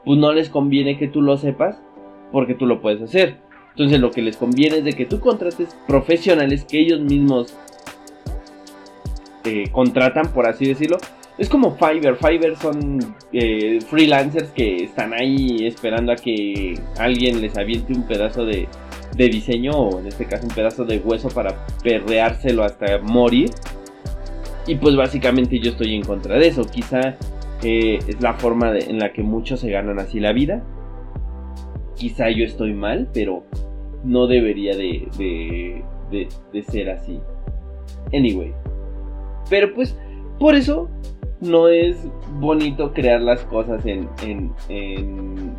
[0.05, 1.81] pues no les conviene que tú lo sepas,
[2.31, 3.35] porque tú lo puedes hacer.
[3.71, 7.55] Entonces lo que les conviene es de que tú contrates profesionales que ellos mismos
[9.45, 10.97] eh, contratan, por así decirlo,
[11.39, 12.17] es como Fiverr.
[12.17, 12.99] Fiverr son
[13.31, 18.67] eh, freelancers que están ahí esperando a que alguien les aviente un pedazo de,
[19.15, 23.49] diseño o en este caso un pedazo de hueso para perreárselo hasta morir.
[24.67, 26.63] Y pues básicamente yo estoy en contra de eso.
[26.65, 27.15] Quizá
[27.63, 30.61] eh, es la forma en la que muchos se ganan así la vida.
[31.95, 33.43] Quizá yo estoy mal, pero
[34.03, 37.19] no debería de, de, de ser así.
[38.13, 38.53] Anyway.
[39.49, 39.97] Pero pues
[40.37, 40.89] por eso
[41.41, 41.97] no es
[42.39, 45.55] bonito crear las cosas en, en,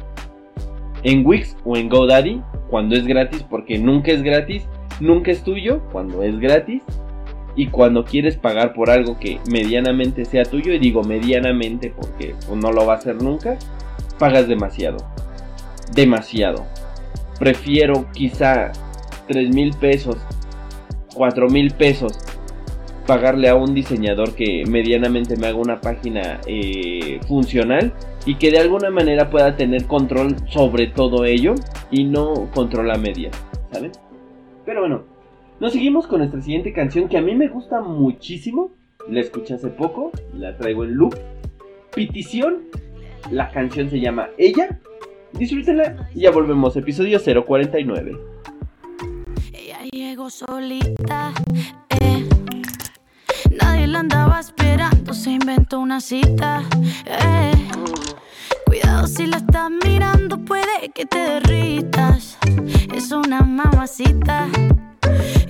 [1.02, 2.42] en, Wix o en GoDaddy.
[2.68, 4.66] cuando es gratis, porque nunca es gratis,
[5.00, 6.82] nunca es tuyo cuando es gratis.
[7.56, 12.58] Y cuando quieres pagar por algo que medianamente sea tuyo, y digo medianamente porque pues,
[12.58, 13.58] no lo va a hacer nunca,
[14.18, 14.98] pagas demasiado.
[15.92, 16.64] Demasiado.
[17.40, 18.70] Prefiero quizá
[19.26, 20.16] 3 mil pesos,
[21.14, 22.18] 4 mil pesos
[23.06, 27.92] pagarle a un diseñador que medianamente me haga una página eh, funcional
[28.26, 31.54] y que de alguna manera pueda tener control sobre todo ello
[31.90, 33.34] y no control a medias,
[33.72, 33.92] ¿saben?
[34.64, 35.02] Pero bueno,
[35.60, 38.70] nos seguimos con nuestra siguiente canción que a mí me gusta muchísimo.
[39.08, 41.14] La escuché hace poco, la traigo en loop.
[41.94, 42.64] Petición,
[43.30, 44.80] la canción se llama Ella.
[45.32, 48.16] Disfrútenla y ya volvemos, episodio 049.
[49.52, 51.32] Ella llegó solita,
[53.90, 56.62] la andaba esperando, se inventó una cita,
[57.06, 57.68] eh.
[58.64, 62.38] Cuidado si la estás mirando, puede que te derritas.
[62.94, 64.46] Es una mamacita.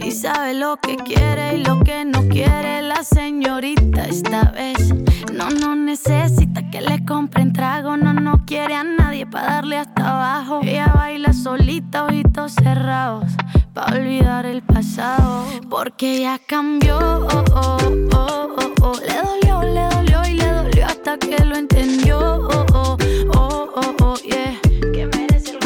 [0.03, 4.95] Y sabe lo que quiere y lo que no quiere la señorita esta vez.
[5.32, 10.08] No, no necesita que le compren trago, no, no quiere a nadie para darle hasta
[10.10, 10.60] abajo.
[10.62, 13.32] Ella baila solita, ojitos cerrados,
[13.72, 15.44] para olvidar el pasado.
[15.68, 17.78] Porque ya cambió, oh, oh,
[18.12, 22.18] oh, oh, le dolió, le dolió y le dolió hasta que lo entendió.
[22.20, 22.96] Oh, oh,
[23.34, 24.58] oh, oh, oh, yeah.
[24.92, 25.58] Que merece.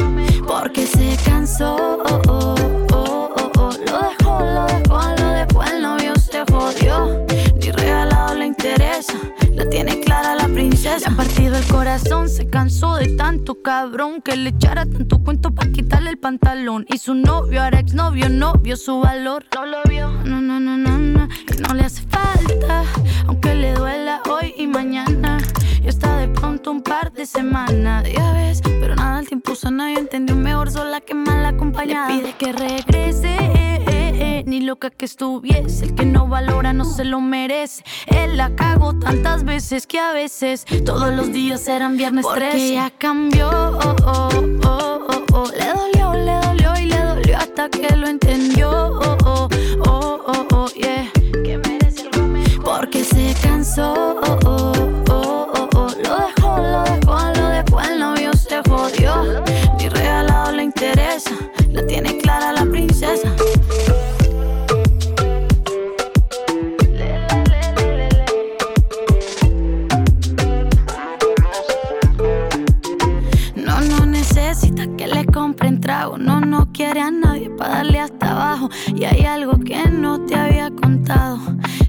[0.47, 1.77] Porque se cansó.
[1.77, 2.55] oh, oh,
[2.93, 3.71] oh, oh.
[3.87, 7.25] Lo dejó, lo dejó, lo dejó, el novio se jodió.
[7.61, 9.15] Ni regalado le interesa,
[9.75, 10.99] tiene clara la princesa.
[11.01, 15.53] Le han partido el corazón, se cansó de tanto cabrón que le echara tanto cuento
[15.53, 16.87] para quitarle el pantalón.
[16.89, 19.45] Y su novio, ahora exnovio, no vio su valor.
[19.53, 21.29] No lo vio, no, no, no, no, no.
[21.53, 22.85] Y no le hace falta,
[23.27, 25.39] aunque le duela hoy y mañana.
[25.83, 28.61] Y está de pronto un par de semanas, ya ves.
[28.63, 32.11] Pero nada, el tiempo sana y entendió mejor sola que mal acompañada.
[32.11, 33.37] Le pide que regrese,
[34.15, 35.87] eh, eh, eh, ni loca que estuviese.
[35.87, 37.83] El que no valora no se lo merece.
[38.07, 42.75] Él la cagó tantas veces que a veces todos los días eran viernes Porque 13.
[42.75, 44.29] ya cambió, oh, oh,
[44.65, 45.51] oh, oh, oh.
[45.59, 48.71] Le dolió, le dolió y le dolió hasta que lo entendió.
[48.71, 49.49] Oh, oh,
[49.87, 51.11] oh, oh, oh, yeah.
[51.45, 52.65] Que merece algo mejor.
[52.81, 54.73] Porque se cansó, oh, oh,
[55.11, 55.89] oh, oh, oh.
[56.03, 59.43] Lo dejó, lo dejó, lo dejó, el novio se jodió.
[59.79, 61.31] Ni regalado le interesa,
[61.71, 63.35] la tiene clara la princesa.
[76.75, 78.69] Quiere a nadie para darle hasta abajo.
[78.95, 81.39] Y hay algo que no te había contado.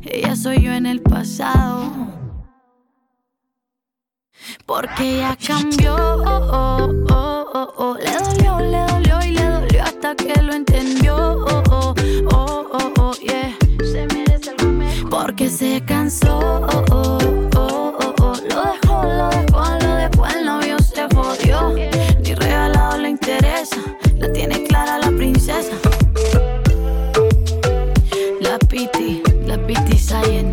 [0.04, 1.92] Ella soy yo en el pasado.
[4.66, 5.96] Porque ya cambió.
[5.96, 7.98] oh, oh, oh.
[7.98, 11.46] Le dolió, le dolió y le dolió hasta que lo entendió.
[13.22, 13.58] Yeah.
[13.80, 15.10] Se merece algo mejor.
[15.10, 16.62] Porque se cansó.
[16.90, 19.55] Lo dejó, lo dejó.
[25.46, 25.62] La
[28.68, 30.52] Piti, la Piti Sayen.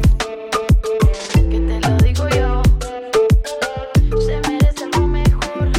[1.33, 2.61] Que te lo digo yo.
[4.21, 5.71] Se merece algo mejor.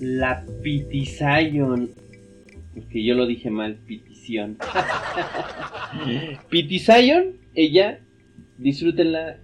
[0.00, 1.90] La Pitizion.
[2.74, 4.56] Porque yo lo dije mal, Petición.
[6.48, 8.00] Pitizion, ella,
[8.56, 9.36] disfrútenla.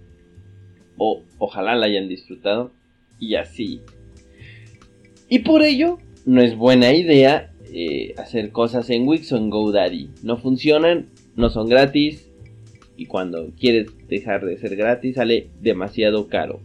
[0.97, 2.80] O ojalá la hayan disfrutado.
[3.21, 3.79] Y así.
[5.29, 10.09] Y por ello, no es buena idea eh, hacer cosas en Wix o en GoDaddy.
[10.23, 11.07] No funcionan,
[11.37, 12.27] no son gratis.
[12.97, 16.59] Y cuando quieres dejar de ser gratis, sale demasiado caro.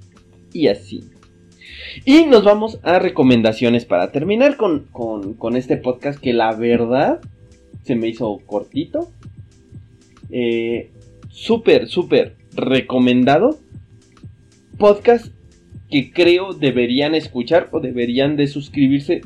[0.52, 1.04] Y así.
[2.04, 7.20] Y nos vamos a recomendaciones para terminar con, con- con este podcast que la verdad
[7.84, 9.12] se me hizo cortito.
[10.30, 10.90] Eh,
[11.28, 13.58] súper, súper recomendado.
[14.76, 15.32] Podcast
[15.90, 19.22] que creo deberían escuchar o deberían de suscribirse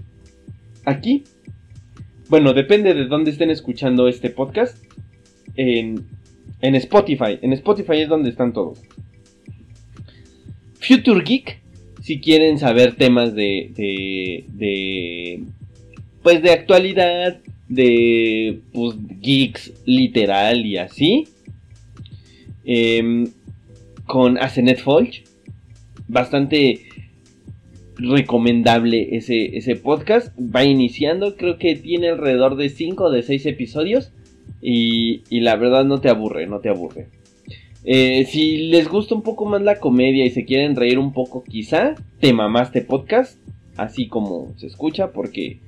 [0.85, 1.25] aquí.
[2.29, 4.83] Bueno, depende de dónde estén escuchando este podcast.
[5.57, 6.07] En,
[6.61, 7.39] en Spotify.
[7.43, 8.81] En Spotify es donde están todos.
[10.79, 11.61] Future Geek
[12.03, 15.43] si quieren saber temas de, de, de
[16.23, 21.29] pues de actualidad, de pues, geeks literal y así,
[22.65, 23.33] Em,
[24.07, 25.25] con Asenet Folch,
[26.11, 26.81] bastante
[27.97, 33.47] recomendable ese, ese podcast, va iniciando, creo que tiene alrededor de 5 o de 6
[33.47, 34.13] episodios
[34.61, 37.09] y, y la verdad no te aburre, no te aburre.
[37.85, 41.45] Eh, si les gusta un poco más la comedia y se quieren reír un poco,
[41.45, 43.39] quizá te mamaste podcast,
[43.77, 45.61] así como se escucha, porque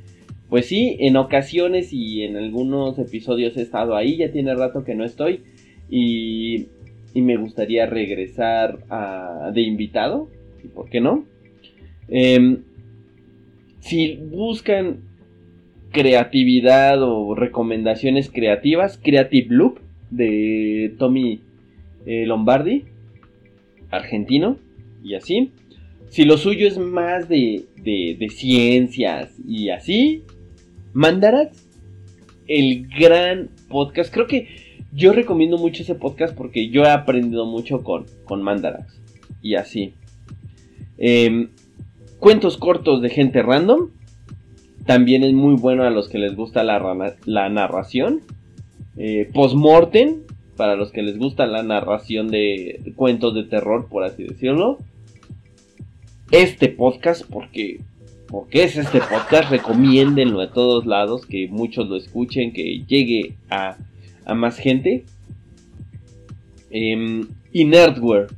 [0.51, 4.95] pues sí, en ocasiones y en algunos episodios he estado ahí, ya tiene rato que
[4.95, 5.41] no estoy
[5.89, 6.67] y,
[7.15, 8.79] y me gustaría regresar
[9.53, 10.29] de invitado,
[10.65, 11.25] ¿y por qué no?
[12.09, 12.59] Em,
[13.81, 15.01] si buscan
[15.93, 19.79] creatividad o recomendaciones creativas, Creative Loop
[20.11, 21.41] de Tommy
[22.07, 22.85] eh, Lombardi,
[23.91, 24.57] argentino,
[25.03, 25.51] y así.
[26.09, 30.23] Si lo suyo es más de, de, ciencias y así,
[30.93, 31.69] Mandarax,
[32.47, 34.13] el gran podcast.
[34.13, 34.49] Creo que
[34.93, 39.01] yo recomiendo mucho ese podcast porque yo he aprendido mucho con, con Mandarax.
[39.41, 39.95] Y así.
[40.99, 41.51] Em,
[42.19, 43.89] cuentos cortos de gente random.
[44.87, 48.21] También es muy bueno a los que les gusta la, la narración.
[48.97, 50.23] Eh, Postmortem,
[50.57, 54.79] para los que les gusta la narración de cuentos de terror, por así decirlo.
[56.31, 57.81] Este podcast, porque,
[58.29, 63.77] porque es este podcast, recomiéndenlo a todos lados, que muchos lo escuchen, que llegue a,
[64.35, 65.05] más gente.
[66.71, 68.29] Em, y Nerdware.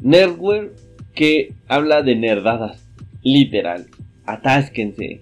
[0.00, 0.72] Nerdware
[1.14, 2.86] que habla de nerdadas,
[3.22, 3.86] literal.
[4.24, 5.20] Atásquense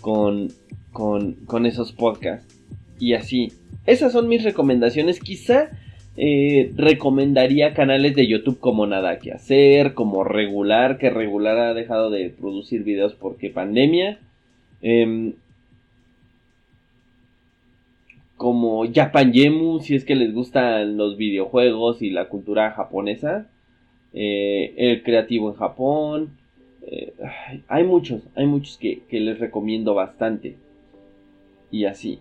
[0.00, 0.48] con,
[0.92, 2.60] con, con esos podcasts.
[2.98, 3.52] Y así,
[3.86, 5.20] esas son mis recomendaciones.
[5.20, 5.70] Quizá
[6.16, 12.10] eh, recomendaría canales de YouTube como Nada que hacer, como Regular, que Regular ha dejado
[12.10, 14.18] de producir videos porque pandemia.
[14.80, 15.32] Em,
[18.44, 23.46] como Japan Yemu, si es que les gustan los videojuegos y la cultura japonesa.
[24.12, 26.36] Eh, el creativo en Japón.
[26.82, 27.14] Eh,
[27.68, 30.58] hay muchos, hay muchos que les recomiendo bastante.
[31.70, 32.18] Y así.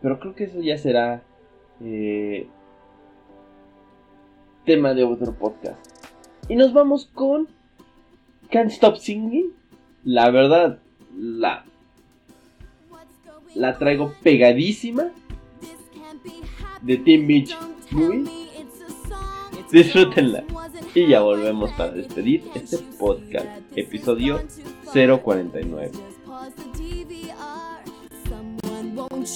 [0.00, 1.22] Pero creo que eso ya será
[1.84, 2.46] eh,
[4.64, 5.78] tema de otro podcast.
[6.48, 7.48] Y nos vamos con
[8.48, 9.52] Can't Stop Singing.
[10.04, 10.78] La verdad,
[11.14, 11.66] la,
[13.54, 15.10] la traigo pegadísima
[16.82, 17.56] de Team Beach
[17.90, 18.24] Movie.
[19.70, 20.44] Disfrútenla.
[20.94, 23.46] Y ya volvemos para despedir este podcast,
[23.76, 24.40] episodio
[24.92, 25.90] 049.
[28.98, 29.28] Won't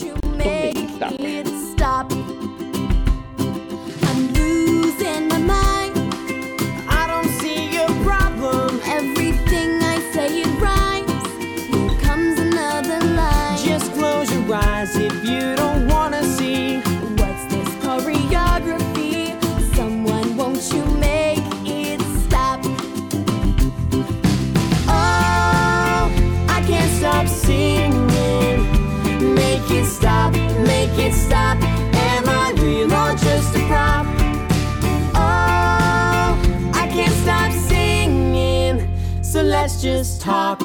[39.83, 40.61] just talk.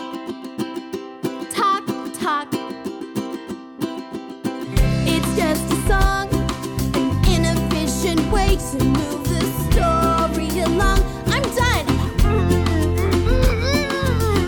[1.49, 2.47] Talk, talk.
[5.07, 6.29] It's just a song,
[6.93, 11.01] an inefficient way to move the story along.
[11.33, 11.87] I'm done.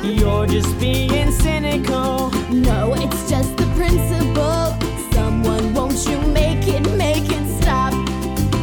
[0.05, 2.29] You're just being cynical.
[2.51, 4.77] No, it's just the principle.
[5.11, 7.91] Someone, won't you make it, make it stop?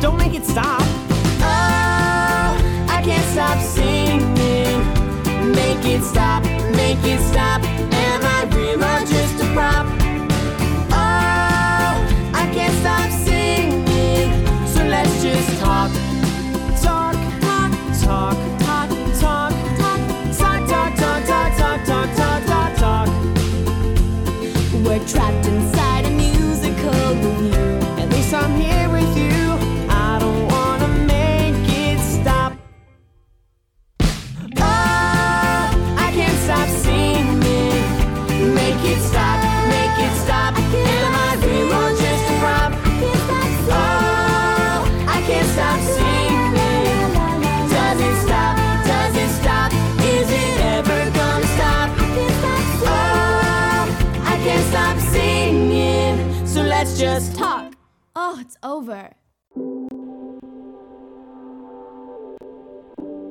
[0.01, 0.96] Don't make it stop.
[7.03, 7.76] Make it stop.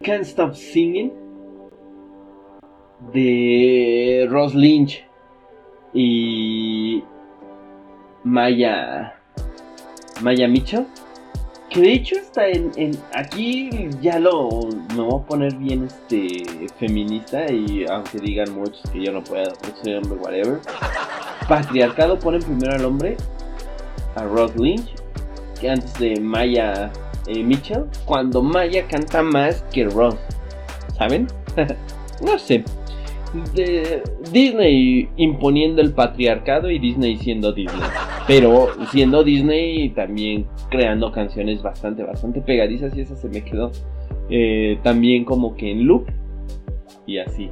[0.05, 1.11] Can't Stop Singing
[3.13, 5.03] de Ross Lynch
[5.93, 7.03] y
[8.23, 9.15] Maya
[10.21, 10.85] Maya Mitchell
[11.69, 13.69] que de hecho está en, en- aquí
[14.01, 14.49] ya lo
[14.95, 16.43] me voy a poner bien este
[16.77, 19.51] feminista y aunque digan muchos que yo no puedo
[19.83, 20.59] soy hombre whatever.
[21.49, 23.17] Patriarcado ponen primero al hombre
[24.15, 24.93] a Ross Lynch
[25.59, 26.91] que antes de Maya
[27.27, 30.15] eh, Mitchell, cuando Maya canta más que Ross,
[30.97, 31.27] ¿saben?
[32.21, 32.63] no sé.
[34.31, 37.81] Disney imponiendo el patriarcado y Disney siendo Disney.
[38.27, 43.71] Pero siendo Disney también creando canciones bastante, bastante pegadizas y esa se me quedó
[44.29, 46.05] eh, también como que en loop
[47.05, 47.49] y así.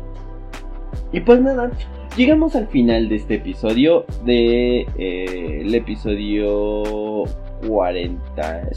[1.11, 1.71] Y pues nada,
[2.17, 7.23] llegamos al final de este episodio, de eh, el episodio
[7.67, 8.69] 40,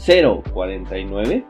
[0.53, 1.45] 049.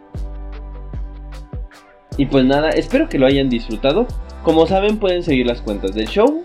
[2.18, 4.08] Y pues nada, espero que lo hayan disfrutado.
[4.44, 6.44] Como saben, pueden seguir las cuentas del show.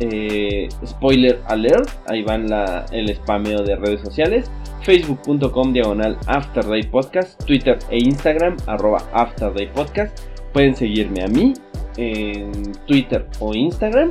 [0.00, 4.50] Eh, spoiler alert, ahí van la, el spameo de redes sociales.
[4.82, 10.18] Facebook.com diagonal Afterday Podcast, Twitter e Instagram arroba Afterday Podcast.
[10.52, 11.54] Pueden seguirme a mí
[11.96, 14.10] en Twitter o Instagram.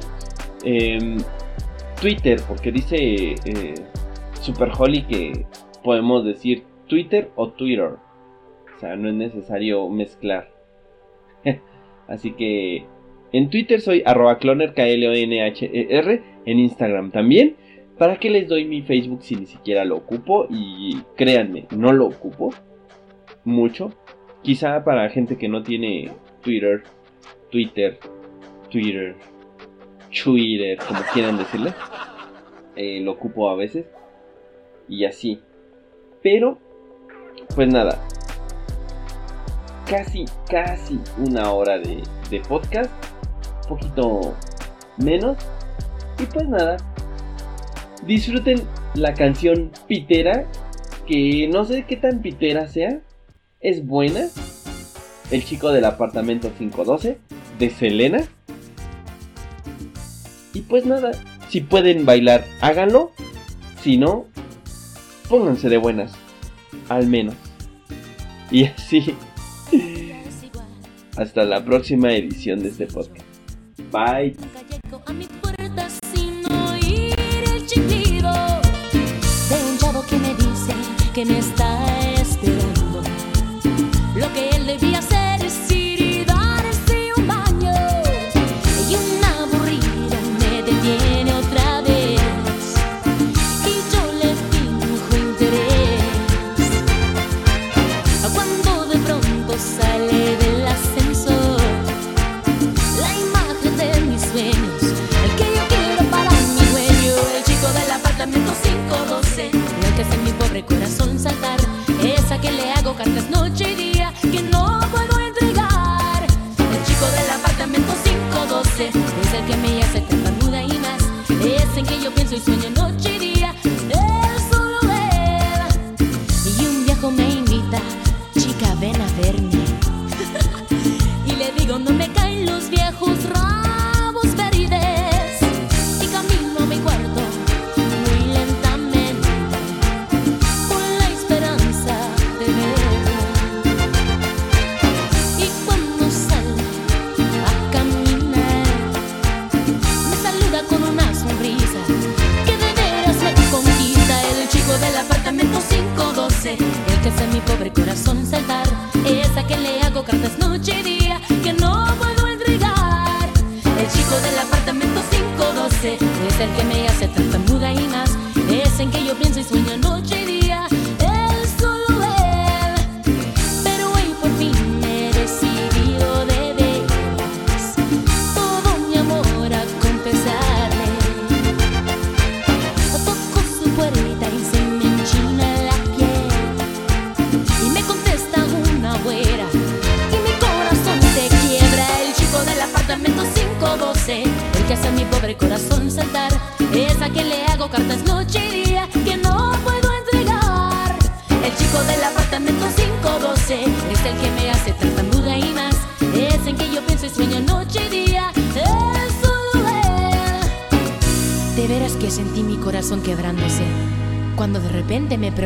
[0.64, 1.18] Em,
[2.00, 2.96] Twitter, porque dice
[3.46, 3.76] eh,
[4.40, 5.46] Super Holly que
[5.84, 7.96] podemos decir Twitter o Twitter.
[8.76, 10.52] O sea, no es necesario mezclar.
[12.08, 12.86] Así que
[13.32, 17.56] en Twitter soy arroba cloner, k l o n h e r En Instagram también.
[17.98, 20.48] ¿Para qué les doy mi Facebook si ni siquiera lo ocupo?
[20.50, 22.52] Y créanme, no lo ocupo
[23.44, 23.92] mucho.
[24.42, 26.12] Quizá para gente que no tiene
[26.42, 26.84] Twitter,
[27.52, 28.00] Twitter,
[28.72, 29.16] Twitter,
[30.24, 31.74] Twitter, como quieran decirle.
[32.76, 33.86] Eh, lo ocupo a veces.
[34.90, 35.40] Y así.
[36.24, 36.58] Pero,
[37.56, 38.00] pues nada.
[39.88, 42.92] Casi, casi una hora de, de podcast.
[43.68, 44.34] Poquito
[44.98, 45.38] menos.
[46.20, 46.78] Y pues nada.
[48.06, 48.62] Disfruten
[48.94, 50.46] la canción Pitera.
[51.08, 53.00] Que no sé qué tan pitera sea.
[53.60, 54.28] Es buena.
[55.32, 57.18] El chico del apartamento 512.
[57.58, 58.24] De Selena.
[60.54, 61.12] Y pues nada.
[61.50, 63.12] Si pueden bailar, háganlo.
[63.82, 64.28] Si no,
[65.32, 66.12] pónganse de buenas.
[66.90, 67.36] Al menos.
[68.52, 69.16] Y así.
[71.16, 73.26] Hasta la próxima edición de este podcast.
[73.92, 74.36] Bye.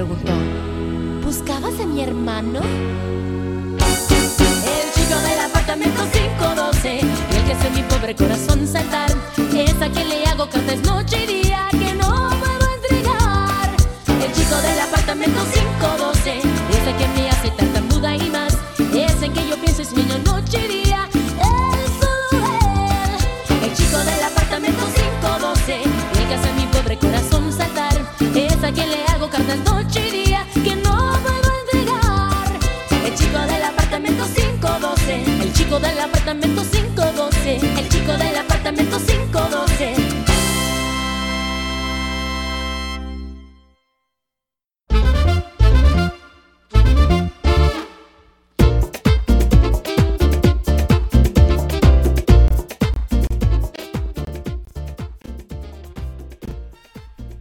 [0.06, 0.34] Preguntó,
[1.24, 2.60] ¿buscabas a mi hermano?
[3.80, 9.10] El chico del apartamento 512, el que hace mi pobre corazón saltar,
[9.56, 11.45] es a quien le hago cartas noche y día
[36.26, 37.56] apartamento 512.
[37.80, 39.94] El chico del apartamento 512.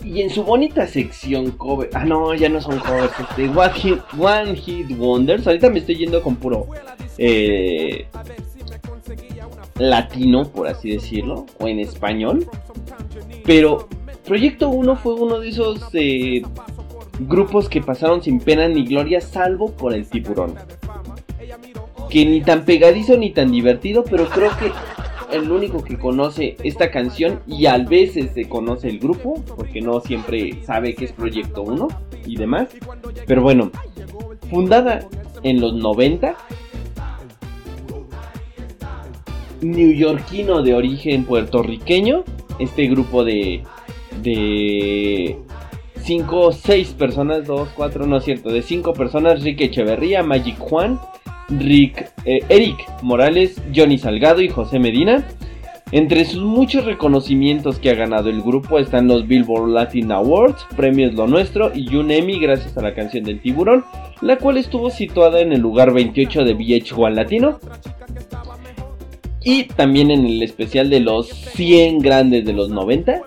[0.05, 1.89] Y en su bonita sección cover.
[1.95, 3.13] Ah, no, ya no son covers.
[3.19, 5.47] Este, One Hit, One Hit Wonders.
[5.47, 6.67] Ahorita me estoy yendo con puro.
[7.17, 8.07] eh,
[9.79, 11.47] latino, por así decirlo.
[11.59, 12.47] O en español.
[13.45, 13.89] Pero
[14.25, 16.43] Proyecto 1 fue uno de esos eh,
[17.21, 20.55] grupos que pasaron sin pena ni gloria, salvo por el tiburón.
[22.09, 24.73] Que ni tan pegadizo ni tan divertido, pero creo que
[25.37, 30.01] el único que conoce esta canción y a veces se conoce el grupo, porque no
[30.01, 31.89] siempre sabe que es Proyecto 1
[32.27, 32.69] y demás.
[33.27, 33.71] Pero bueno,
[34.49, 35.07] fundada
[35.43, 36.35] en los 90,
[39.65, 42.25] neoyorquino de origen puertorriqueño,
[42.59, 43.63] este grupo de
[44.23, 45.37] de
[46.03, 50.59] 5 o 6 personas, 2, 4, no es cierto, de 5 personas, Rick Echeverría, Magic
[50.59, 51.01] Juan,
[51.49, 55.27] Rick, eh, Eric Morales, Johnny Salgado y José Medina.
[55.93, 61.15] Entre sus muchos reconocimientos que ha ganado el grupo están los Billboard Latin Awards, Premios
[61.15, 63.85] Lo Nuestro y un Emmy gracias a la canción del tiburón,
[64.21, 67.61] la cual estuvo situada en el lugar 28 de VH1 Latino.
[69.45, 73.23] Y también en el especial de los 100 grandes de los 90.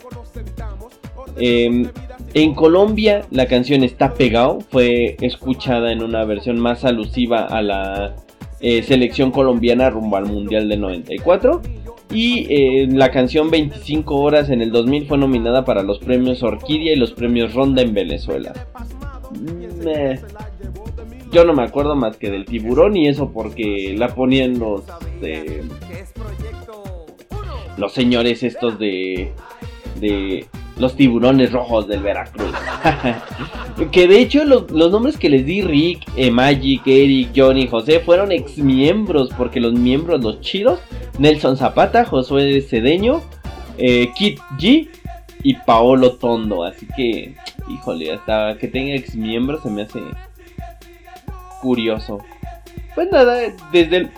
[1.40, 1.86] Eh,
[2.34, 8.16] en Colombia la canción Está Pegado fue escuchada en una versión más alusiva a la
[8.60, 11.62] eh, selección colombiana rumbo al Mundial del 94.
[12.12, 16.94] Y eh, la canción 25 horas en el 2000 fue nominada para los premios Orquídea
[16.94, 18.54] y los premios Ronda en Venezuela.
[19.32, 20.20] Mm, eh,
[21.32, 24.84] Yo no me acuerdo más que del tiburón y eso porque la ponían los...
[25.22, 25.64] eh,
[27.78, 29.32] los señores estos de...
[30.00, 30.46] de
[30.78, 32.54] los tiburones rojos del Veracruz.
[33.92, 38.00] que de hecho los, los nombres que les di Rick, eh, Magic, Eric, Johnny, José
[38.00, 40.80] fueron ex miembros porque los miembros, los chidos,
[41.18, 43.22] Nelson Zapata, Josué Cedeño,
[43.78, 44.90] eh, Kit G
[45.44, 46.64] y Paolo Tondo.
[46.64, 47.36] Así que,
[47.70, 50.00] híjole, hasta que tenga ex miembros se me hace
[51.68, 52.20] curioso.
[52.96, 53.42] Pues nada,
[53.74, 54.12] desde el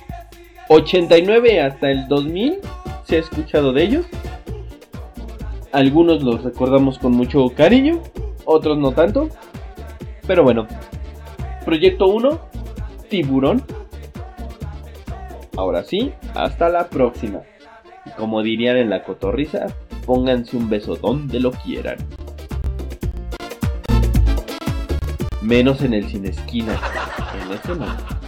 [0.67, 2.59] 89 hasta el 2000
[3.05, 4.05] se ha escuchado de ellos.
[5.71, 8.03] Algunos los recordamos con mucho cariño,
[8.45, 9.29] otros no tanto.
[10.27, 10.67] Pero bueno,
[11.65, 12.39] Proyecto 1,
[13.09, 13.63] Tiburón.
[15.57, 17.39] Ahora sí, hasta la próxima.
[18.05, 19.65] Y como dirían en la cotorriza,
[20.05, 21.97] pónganse un beso donde lo quieran.
[25.41, 26.79] Menos en el sin esquina.
[27.49, 28.18] 别这么